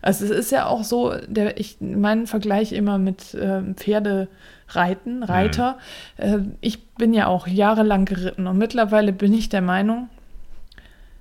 Also 0.03 0.27
es 0.27 0.31
ist 0.31 0.53
ja 0.53 0.67
auch 0.67 0.85
so, 0.85 1.15
der, 1.27 1.59
ich 1.59 1.79
meinen 1.81 2.27
Vergleich 2.27 2.73
immer 2.73 2.99
mit 2.99 3.35
ähm, 3.41 3.77
Pferdereiten, 3.77 5.23
Reiter. 5.23 5.79
Äh, 6.19 6.41
ich 6.61 6.87
bin 6.99 7.15
ja 7.15 7.29
auch 7.29 7.47
jahrelang 7.47 8.05
geritten 8.05 8.47
und 8.47 8.59
mittlerweile 8.59 9.15
bin 9.15 9.33
ich 9.33 9.49
der 9.49 9.63
Meinung, 9.63 10.11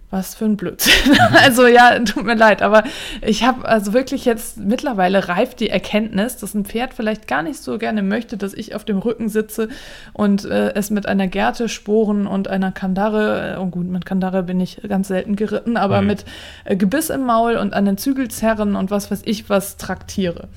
was 0.09 0.35
für 0.35 0.45
ein 0.45 0.55
Blödsinn. 0.55 1.17
also 1.43 1.67
ja, 1.67 1.99
tut 1.99 2.25
mir 2.25 2.35
leid, 2.35 2.61
aber 2.61 2.83
ich 3.21 3.43
habe 3.43 3.67
also 3.67 3.93
wirklich 3.93 4.23
jetzt 4.23 4.57
mittlerweile 4.57 5.27
reift 5.27 5.59
die 5.59 5.69
Erkenntnis, 5.69 6.37
dass 6.37 6.53
ein 6.53 6.63
Pferd 6.63 6.93
vielleicht 6.93 7.27
gar 7.27 7.43
nicht 7.43 7.59
so 7.59 7.77
gerne 7.77 8.03
möchte, 8.03 8.37
dass 8.37 8.53
ich 8.53 8.73
auf 8.73 8.85
dem 8.85 8.99
Rücken 8.99 9.27
sitze 9.27 9.67
und 10.13 10.45
äh, 10.45 10.73
es 10.75 10.89
mit 10.91 11.07
einer 11.07 11.27
Gerte, 11.27 11.67
Sporen 11.67 12.25
und 12.25 12.47
einer 12.47 12.71
Kandare, 12.71 13.55
äh, 13.55 13.59
oh 13.59 13.65
gut, 13.65 13.87
mit 13.87 14.05
Kandare 14.05 14.43
bin 14.43 14.61
ich 14.61 14.81
ganz 14.87 15.09
selten 15.09 15.35
geritten, 15.35 15.75
aber 15.75 16.01
Mhm. 16.01 16.07
mit 16.07 16.25
äh, 16.63 16.75
Gebiss 16.77 17.09
im 17.09 17.25
Maul 17.25 17.57
und 17.57 17.73
an 17.73 17.85
den 17.85 17.97
Zügelzerren 17.97 18.75
und 18.75 18.91
was 18.91 19.11
weiß 19.11 19.23
ich 19.25 19.49
was 19.49 19.75
traktiere. 19.77 20.47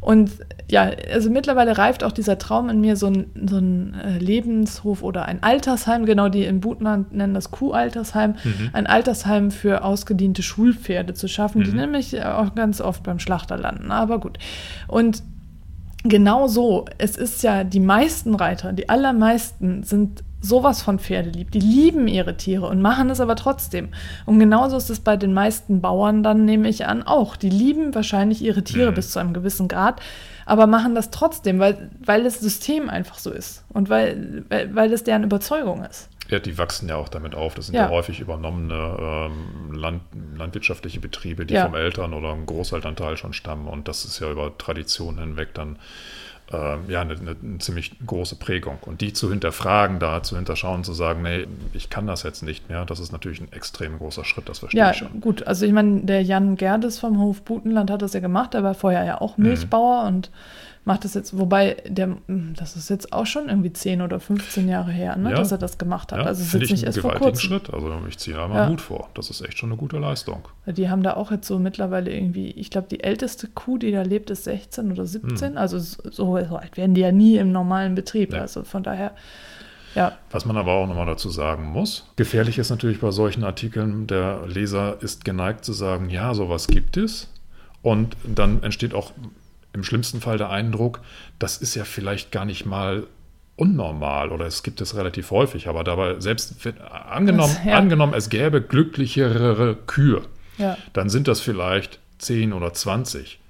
Und 0.00 0.30
ja, 0.70 0.90
also 1.12 1.30
mittlerweile 1.30 1.76
reift 1.78 2.04
auch 2.04 2.12
dieser 2.12 2.38
Traum 2.38 2.68
in 2.68 2.80
mir, 2.80 2.96
so 2.96 3.06
ein, 3.06 3.26
so 3.48 3.56
ein 3.58 3.94
äh, 3.94 4.18
Lebenshof 4.18 5.02
oder 5.02 5.24
ein 5.24 5.42
Altersheim, 5.42 6.04
genau 6.06 6.28
die 6.28 6.44
in 6.44 6.60
Butland 6.60 7.12
nennen 7.12 7.34
das 7.34 7.50
Kuhaltersheim, 7.50 8.34
Mhm. 8.44 8.70
ein 8.72 8.86
Altersheim 8.86 9.50
für 9.50 9.82
ausgediente 9.84 10.42
Schulpferde 10.42 11.14
zu 11.14 11.26
schaffen, 11.26 11.62
die 11.64 11.70
Mhm. 11.70 11.76
nämlich 11.76 12.22
auch 12.24 12.54
ganz 12.54 12.80
oft 12.80 13.02
beim 13.02 13.18
Schlachter 13.18 13.56
landen. 13.56 13.90
Aber 13.90 14.20
gut. 14.20 14.38
Und 14.86 15.22
genau 16.04 16.46
so, 16.46 16.84
es 16.98 17.16
ist 17.16 17.42
ja, 17.42 17.64
die 17.64 17.80
meisten 17.80 18.34
Reiter, 18.34 18.72
die 18.72 18.88
allermeisten 18.88 19.82
sind 19.82 20.22
sowas 20.40 20.82
von 20.82 20.98
Pferdelieb. 20.98 21.50
Die 21.50 21.60
lieben 21.60 22.06
ihre 22.08 22.36
Tiere 22.36 22.66
und 22.66 22.80
machen 22.80 23.10
es 23.10 23.20
aber 23.20 23.34
trotzdem. 23.36 23.88
Und 24.26 24.38
genauso 24.38 24.76
ist 24.76 24.88
es 24.90 25.00
bei 25.00 25.16
den 25.16 25.34
meisten 25.34 25.80
Bauern 25.80 26.22
dann, 26.22 26.44
nehme 26.44 26.68
ich 26.68 26.86
an, 26.86 27.02
auch. 27.02 27.36
Die 27.36 27.50
lieben 27.50 27.94
wahrscheinlich 27.94 28.40
ihre 28.42 28.62
Tiere 28.62 28.90
Mhm. 28.90 28.94
bis 28.94 29.10
zu 29.10 29.18
einem 29.18 29.34
gewissen 29.34 29.66
Grad, 29.68 30.00
aber 30.46 30.66
machen 30.66 30.94
das 30.94 31.10
trotzdem, 31.10 31.58
weil, 31.58 31.90
weil 32.04 32.22
das 32.24 32.40
System 32.40 32.88
einfach 32.88 33.18
so 33.18 33.30
ist 33.30 33.64
und 33.70 33.88
weil, 33.90 34.44
weil, 34.48 34.74
weil 34.74 34.92
es 34.92 35.02
deren 35.04 35.24
Überzeugung 35.24 35.84
ist. 35.84 36.08
Ja, 36.30 36.38
die 36.38 36.58
wachsen 36.58 36.88
ja 36.90 36.96
auch 36.96 37.08
damit 37.08 37.34
auf. 37.34 37.54
Das 37.54 37.66
sind 37.66 37.74
ja, 37.74 37.84
Ja. 37.84 37.88
häufig 37.88 38.20
übernommene 38.20 39.30
ähm, 39.30 39.72
Land, 39.72 40.02
landwirtschaftliche 40.36 41.00
Betriebe, 41.00 41.46
die 41.46 41.54
Ja. 41.54 41.64
vom 41.64 41.74
Eltern 41.74 42.12
oder 42.12 42.32
einem 42.32 42.44
Großelternteil 42.44 43.16
schon 43.16 43.32
stammen. 43.32 43.66
Und 43.66 43.88
das 43.88 44.04
ist 44.04 44.20
ja 44.20 44.30
über 44.30 44.56
Traditionen 44.58 45.18
hinweg 45.20 45.54
dann 45.54 45.78
ähm, 46.50 46.80
ja, 46.88 47.02
eine, 47.02 47.14
eine, 47.14 47.58
ziemlich 47.58 47.92
große 48.06 48.36
Prägung. 48.36 48.78
Und 48.82 49.00
die 49.00 49.12
zu 49.12 49.28
hinterfragen, 49.30 49.98
da 49.98 50.22
zu 50.22 50.36
hinterschauen, 50.36 50.82
zu 50.84 50.92
sagen, 50.94 51.22
nee, 51.22 51.46
ich 51.74 51.90
kann 51.90 52.06
das 52.06 52.22
jetzt 52.22 52.42
nicht 52.42 52.68
mehr, 52.68 52.84
das 52.86 53.00
ist 53.00 53.12
natürlich 53.12 53.40
ein 53.40 53.52
extrem 53.52 53.98
großer 53.98 54.24
Schritt, 54.24 54.48
das 54.48 54.60
verstehe 54.60 54.78
Ja, 54.80 54.90
ich 54.92 54.96
schon. 54.98 55.20
gut. 55.20 55.46
Also 55.46 55.66
ich 55.66 55.72
meine, 55.72 56.00
der 56.02 56.22
Jan 56.22 56.56
Gerdes 56.56 56.98
vom 56.98 57.18
Hof 57.18 57.42
Butenland 57.42 57.90
hat 57.90 58.00
das 58.02 58.14
ja 58.14 58.20
gemacht. 58.20 58.54
Er 58.54 58.62
war 58.64 58.74
vorher 58.74 59.04
ja 59.04 59.20
auch 59.20 59.36
Mhm. 59.36 59.44
Milchbauer 59.44 60.04
und 60.06 60.30
macht 60.88 61.04
das 61.04 61.14
jetzt, 61.14 61.38
wobei 61.38 61.76
der, 61.86 62.16
das 62.26 62.74
ist 62.74 62.88
jetzt 62.90 63.12
auch 63.12 63.26
schon 63.26 63.48
irgendwie 63.48 63.72
10 63.72 64.00
oder 64.02 64.18
15 64.18 64.66
Jahre 64.68 64.90
her, 64.90 65.14
ne, 65.16 65.30
Ja. 65.30 65.36
dass 65.36 65.52
er 65.52 65.58
das 65.58 65.76
gemacht 65.78 66.10
hat. 66.10 66.20
Ja, 66.20 66.24
also 66.24 66.40
es 66.40 66.48
ist 66.48 66.54
jetzt 66.54 66.62
ich 66.64 66.70
nicht 66.72 66.84
erst 66.84 66.98
vor 66.98 67.14
kurzem. 67.14 67.48
Schritt. 67.50 67.72
Also 67.72 67.92
ich 68.08 68.18
ziehe 68.18 68.34
da 68.34 68.48
mal 68.48 68.56
Ja. 68.56 68.68
Mut 68.70 68.80
vor. 68.80 69.10
Das 69.14 69.28
ist 69.30 69.42
echt 69.42 69.58
schon 69.58 69.68
eine 69.68 69.76
gute 69.78 69.98
Leistung. 69.98 70.48
Die 70.66 70.88
haben 70.88 71.02
da 71.02 71.14
auch 71.14 71.30
jetzt 71.30 71.46
so 71.46 71.58
mittlerweile 71.58 72.10
irgendwie, 72.12 72.50
ich 72.50 72.70
glaube, 72.70 72.88
die 72.90 73.04
älteste 73.04 73.46
Kuh, 73.48 73.76
die 73.78 73.92
da 73.92 74.02
lebt, 74.02 74.30
ist 74.30 74.44
16 74.44 74.90
oder 74.90 75.04
17. 75.06 75.56
Also 75.58 75.78
so, 75.78 76.00
so 76.10 76.34
alt 76.56 76.76
werden 76.78 76.94
die 76.94 77.02
ja 77.02 77.12
nie 77.12 77.36
im 77.36 77.52
normalen 77.52 77.94
Betrieb. 77.94 78.32
Nee. 78.32 78.38
Also 78.38 78.64
von 78.64 78.82
daher, 78.82 79.12
ja, 79.94 80.12
Was 80.30 80.46
man 80.46 80.56
aber 80.56 80.72
auch 80.72 80.86
nochmal 80.86 81.06
dazu 81.06 81.28
sagen 81.28 81.64
muss, 81.66 82.10
gefährlich 82.16 82.58
ist 82.58 82.70
natürlich 82.70 83.00
bei 83.00 83.10
solchen 83.10 83.44
Artikeln, 83.44 84.06
der 84.06 84.46
Leser 84.46 84.96
ist 85.02 85.24
geneigt 85.24 85.64
zu 85.66 85.72
sagen, 85.74 86.08
ja, 86.08 86.32
sowas 86.34 86.66
gibt 86.66 86.96
es. 86.96 87.28
Und 87.82 88.16
dann 88.24 88.62
entsteht 88.62 88.94
auch 88.94 89.12
im 89.72 89.84
schlimmsten 89.84 90.20
Fall 90.20 90.38
der 90.38 90.50
Eindruck, 90.50 91.00
das 91.38 91.58
ist 91.58 91.74
ja 91.74 91.84
vielleicht 91.84 92.32
gar 92.32 92.44
nicht 92.44 92.66
mal 92.66 93.06
unnormal 93.56 94.30
oder 94.30 94.46
es 94.46 94.62
gibt 94.62 94.80
es 94.80 94.96
relativ 94.96 95.30
häufig, 95.30 95.68
aber 95.68 95.82
dabei 95.84 96.20
selbst 96.20 96.64
wenn, 96.64 96.78
angenommen, 96.80 97.54
Das- 97.56 97.64
ja. 97.66 97.76
angenommen, 97.76 98.14
es 98.14 98.28
gäbe 98.28 98.62
glücklichere 98.62 99.76
Kühe, 99.86 100.22
ja, 100.58 100.76
dann 100.92 101.08
sind 101.08 101.28
das 101.28 101.40
vielleicht 101.40 101.98
10 102.18 102.52
oder 102.52 102.72
20. 102.72 103.40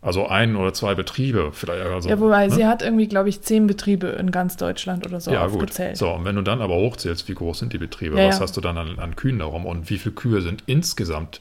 Also 0.00 0.28
ein 0.28 0.54
oder 0.56 0.74
zwei 0.74 0.94
Betriebe, 0.94 1.50
vielleicht 1.54 1.86
also, 1.86 2.10
ja, 2.10 2.20
wobei 2.20 2.46
ne? 2.48 2.54
sie 2.54 2.66
hat 2.66 2.82
irgendwie, 2.82 3.08
glaube 3.08 3.30
ich, 3.30 3.40
zehn 3.40 3.66
Betriebe 3.66 4.08
in 4.08 4.30
ganz 4.30 4.58
Deutschland 4.58 5.06
oder 5.06 5.18
so 5.18 5.30
ja, 5.30 5.46
gut. 5.46 5.54
aufgezählt. 5.54 5.96
So, 5.96 6.10
und 6.10 6.26
wenn 6.26 6.36
du 6.36 6.42
dann 6.42 6.60
aber 6.60 6.74
hochzählst, 6.74 7.26
wie 7.26 7.32
groß 7.34 7.60
sind 7.60 7.72
die 7.72 7.78
Betriebe, 7.78 8.18
Ja, 8.20 8.28
was 8.28 8.36
ja. 8.36 8.42
hast 8.42 8.54
du 8.54 8.60
dann 8.60 8.76
an, 8.76 8.98
an 8.98 9.16
Kühen 9.16 9.38
darum 9.38 9.64
und 9.64 9.88
wie 9.88 9.96
viele 9.96 10.14
Kühe 10.14 10.42
sind 10.42 10.62
insgesamt 10.66 11.40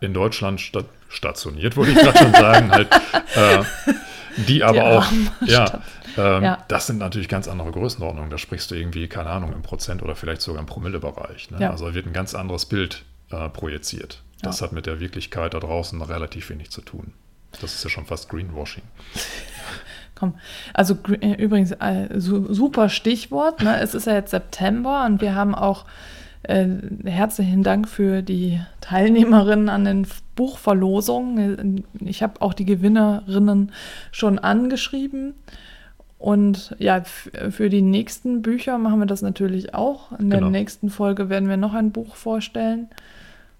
in 0.00 0.12
Deutschland 0.12 0.60
stationiert, 1.08 1.76
wollte 1.76 1.92
ich 1.92 1.98
gerade 1.98 2.18
schon 2.18 2.32
sagen, 2.32 2.70
halt, 2.72 2.88
äh, 3.36 3.62
die 4.46 4.62
aber 4.64 4.74
Die 4.74 4.80
auch, 4.80 5.06
ja, 5.46 5.80
ähm, 6.16 6.42
Ja. 6.42 6.58
das 6.68 6.86
sind 6.86 6.98
natürlich 6.98 7.28
ganz 7.28 7.48
andere 7.48 7.70
Größenordnungen. 7.72 8.30
Da 8.30 8.38
sprichst 8.38 8.70
du 8.70 8.74
irgendwie, 8.74 9.08
keine 9.08 9.30
Ahnung, 9.30 9.52
im 9.52 9.62
Prozent 9.62 10.02
oder 10.02 10.14
vielleicht 10.16 10.42
sogar 10.42 10.60
im 10.60 10.66
Promillebereich. 10.66 11.50
Ne? 11.50 11.58
Ja. 11.60 11.70
Also 11.70 11.94
wird 11.94 12.06
ein 12.06 12.12
ganz 12.12 12.34
anderes 12.34 12.66
Bild 12.66 13.04
äh, 13.30 13.48
projiziert. 13.48 14.22
Das 14.42 14.60
Ja. 14.60 14.66
hat 14.66 14.72
mit 14.72 14.86
der 14.86 15.00
Wirklichkeit 15.00 15.54
da 15.54 15.60
draußen 15.60 16.00
relativ 16.02 16.50
wenig 16.50 16.70
zu 16.70 16.82
tun. 16.82 17.12
Das 17.60 17.74
ist 17.74 17.82
ja 17.84 17.88
schon 17.90 18.04
fast 18.04 18.28
Greenwashing. 18.28 18.82
Komm, 20.14 20.34
also 20.74 20.96
äh, 21.20 21.32
übrigens 21.42 21.72
äh, 21.72 22.08
su 22.18 22.52
super 22.52 22.88
Stichwort. 22.88 23.62
Ne? 23.62 23.80
Es 23.80 23.94
ist 23.94 24.06
ja 24.06 24.14
jetzt 24.14 24.30
September 24.30 25.04
und 25.06 25.20
wir 25.20 25.34
haben 25.34 25.54
auch 25.54 25.84
äh, 26.48 26.66
herzlichen 27.04 27.62
Dank 27.62 27.88
für 27.88 28.22
die 28.22 28.60
Teilnehmerinnen 28.80 29.68
an 29.68 29.84
den 29.84 30.06
Buchverlosungen. 30.36 31.84
Ich 32.00 32.22
habe 32.22 32.40
auch 32.42 32.54
die 32.54 32.64
Gewinnerinnen 32.64 33.72
schon 34.12 34.38
angeschrieben. 34.38 35.34
Und 36.18 36.74
ja, 36.78 37.02
für 37.50 37.68
die 37.68 37.82
nächsten 37.82 38.40
Bücher 38.42 38.78
machen 38.78 39.00
wir 39.00 39.06
das 39.06 39.20
natürlich 39.22 39.74
auch. 39.74 40.12
In 40.18 40.30
der 40.30 40.38
Genau. 40.38 40.50
nächsten 40.50 40.88
Folge 40.88 41.28
werden 41.28 41.48
wir 41.48 41.56
noch 41.58 41.74
ein 41.74 41.92
Buch 41.92 42.16
vorstellen. 42.16 42.88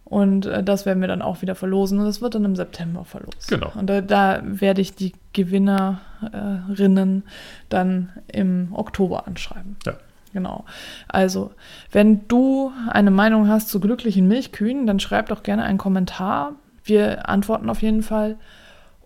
Und 0.04 0.46
äh, 0.46 0.62
das 0.62 0.86
werden 0.86 1.00
wir 1.00 1.08
dann 1.08 1.20
auch 1.20 1.42
wieder 1.42 1.54
verlosen. 1.54 1.98
Und 1.98 2.06
das 2.06 2.22
wird 2.22 2.34
dann 2.34 2.44
im 2.44 2.56
September 2.56 3.04
verlost. 3.04 3.48
Genau. 3.48 3.72
Und 3.74 3.88
da, 3.90 4.00
da 4.00 4.40
werde 4.44 4.80
ich 4.80 4.94
die 4.94 5.12
Gewinnerinnen 5.32 7.24
dann 7.68 8.10
im 8.32 8.68
Oktober 8.72 9.26
anschreiben. 9.26 9.76
Ja. 9.84 9.94
Genau. 10.36 10.66
Also, 11.08 11.54
wenn 11.92 12.28
du 12.28 12.70
eine 12.90 13.10
Meinung 13.10 13.48
hast 13.48 13.70
zu 13.70 13.80
glücklichen 13.80 14.28
Milchkühen, 14.28 14.86
dann 14.86 15.00
schreib 15.00 15.30
doch 15.30 15.42
gerne 15.42 15.64
einen 15.64 15.78
Kommentar. 15.78 16.52
Wir 16.84 17.26
antworten 17.30 17.70
auf 17.70 17.80
jeden 17.80 18.02
Fall. 18.02 18.36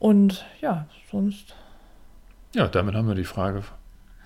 Und 0.01 0.45
ja, 0.61 0.87
sonst 1.13 1.55
Ja, 2.53 2.67
damit 2.67 2.97
haben 2.97 3.07
wir 3.07 3.15
die 3.15 3.23
Frage 3.23 3.63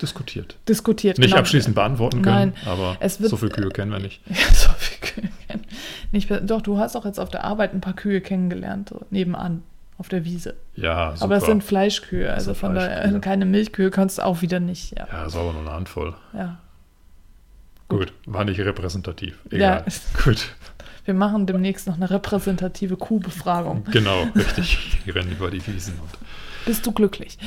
diskutiert. 0.00 0.56
diskutiert. 0.66 1.18
Nicht 1.18 1.28
genau. 1.28 1.40
abschließend 1.40 1.74
beantworten 1.74 2.22
können, 2.22 2.54
Nein, 2.64 2.66
aber 2.72 2.96
es 3.00 3.20
wird- 3.20 3.28
so 3.30 3.36
viele 3.36 3.52
Kühe 3.52 3.68
kennen 3.68 3.92
wir 3.92 3.98
nicht. 4.00 4.22
Ja, 4.28 4.34
so 4.54 4.70
viel. 4.78 4.98
Kühe 5.00 5.30
kennen. 5.46 5.66
Nicht, 6.10 6.30
doch, 6.44 6.62
du 6.62 6.78
hast 6.78 6.96
auch 6.96 7.04
jetzt 7.04 7.20
auf 7.20 7.28
der 7.28 7.44
Arbeit 7.44 7.74
ein 7.74 7.82
paar 7.82 7.92
Kühe 7.92 8.22
kennengelernt, 8.22 8.88
so 8.88 9.02
nebenan, 9.10 9.62
auf 9.98 10.08
der 10.08 10.24
Wiese. 10.24 10.56
Ja, 10.74 11.12
super. 11.12 11.24
Aber 11.24 11.36
es 11.36 11.44
sind 11.44 11.62
Fleischkühe, 11.62 12.32
also 12.32 12.46
sind 12.46 12.56
von 12.56 12.74
daher 12.74 12.98
Fleischkühe. 13.02 13.20
keine 13.20 13.44
Milchkühe 13.44 13.90
kannst 13.90 14.18
du 14.18 14.22
auch 14.24 14.40
wieder 14.42 14.58
nicht. 14.58 14.96
Ja. 14.98 15.06
ja, 15.12 15.24
ist 15.26 15.36
aber 15.36 15.52
nur 15.52 15.60
eine 15.62 15.72
Handvoll. 15.72 16.14
ja. 16.32 16.58
Gut, 17.88 18.12
war 18.26 18.44
nicht 18.44 18.58
repräsentativ. 18.60 19.38
Ja. 19.50 19.56
Egal. 19.78 19.84
Gut, 20.24 20.48
Wir 21.04 21.14
machen 21.14 21.46
demnächst 21.46 21.86
noch 21.86 21.96
eine 21.96 22.08
repräsentative 22.10 22.96
Kuhbefragung. 22.96 23.84
genau, 23.90 24.22
richtig. 24.34 24.98
Die 25.04 25.10
rennen 25.10 25.30
über 25.32 25.50
die 25.50 25.64
Wiesen 25.66 25.94
und. 26.00 26.10
Bist 26.66 26.84
du 26.86 26.92
glücklich? 26.92 27.38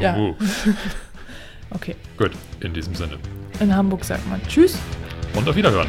Ja. 0.00 0.16
Uh, 0.16 0.34
Okay. 1.70 1.96
gut, 2.16 2.30
in 2.60 2.72
diesem 2.72 2.94
Sinne. 2.94 3.18
In 3.60 3.74
Hamburg 3.74 4.02
sagt 4.04 4.26
man 4.28 4.40
Tschüss. 4.48 4.78
Und 5.34 5.46
auf 5.48 5.54
Wiederhören. 5.54 5.88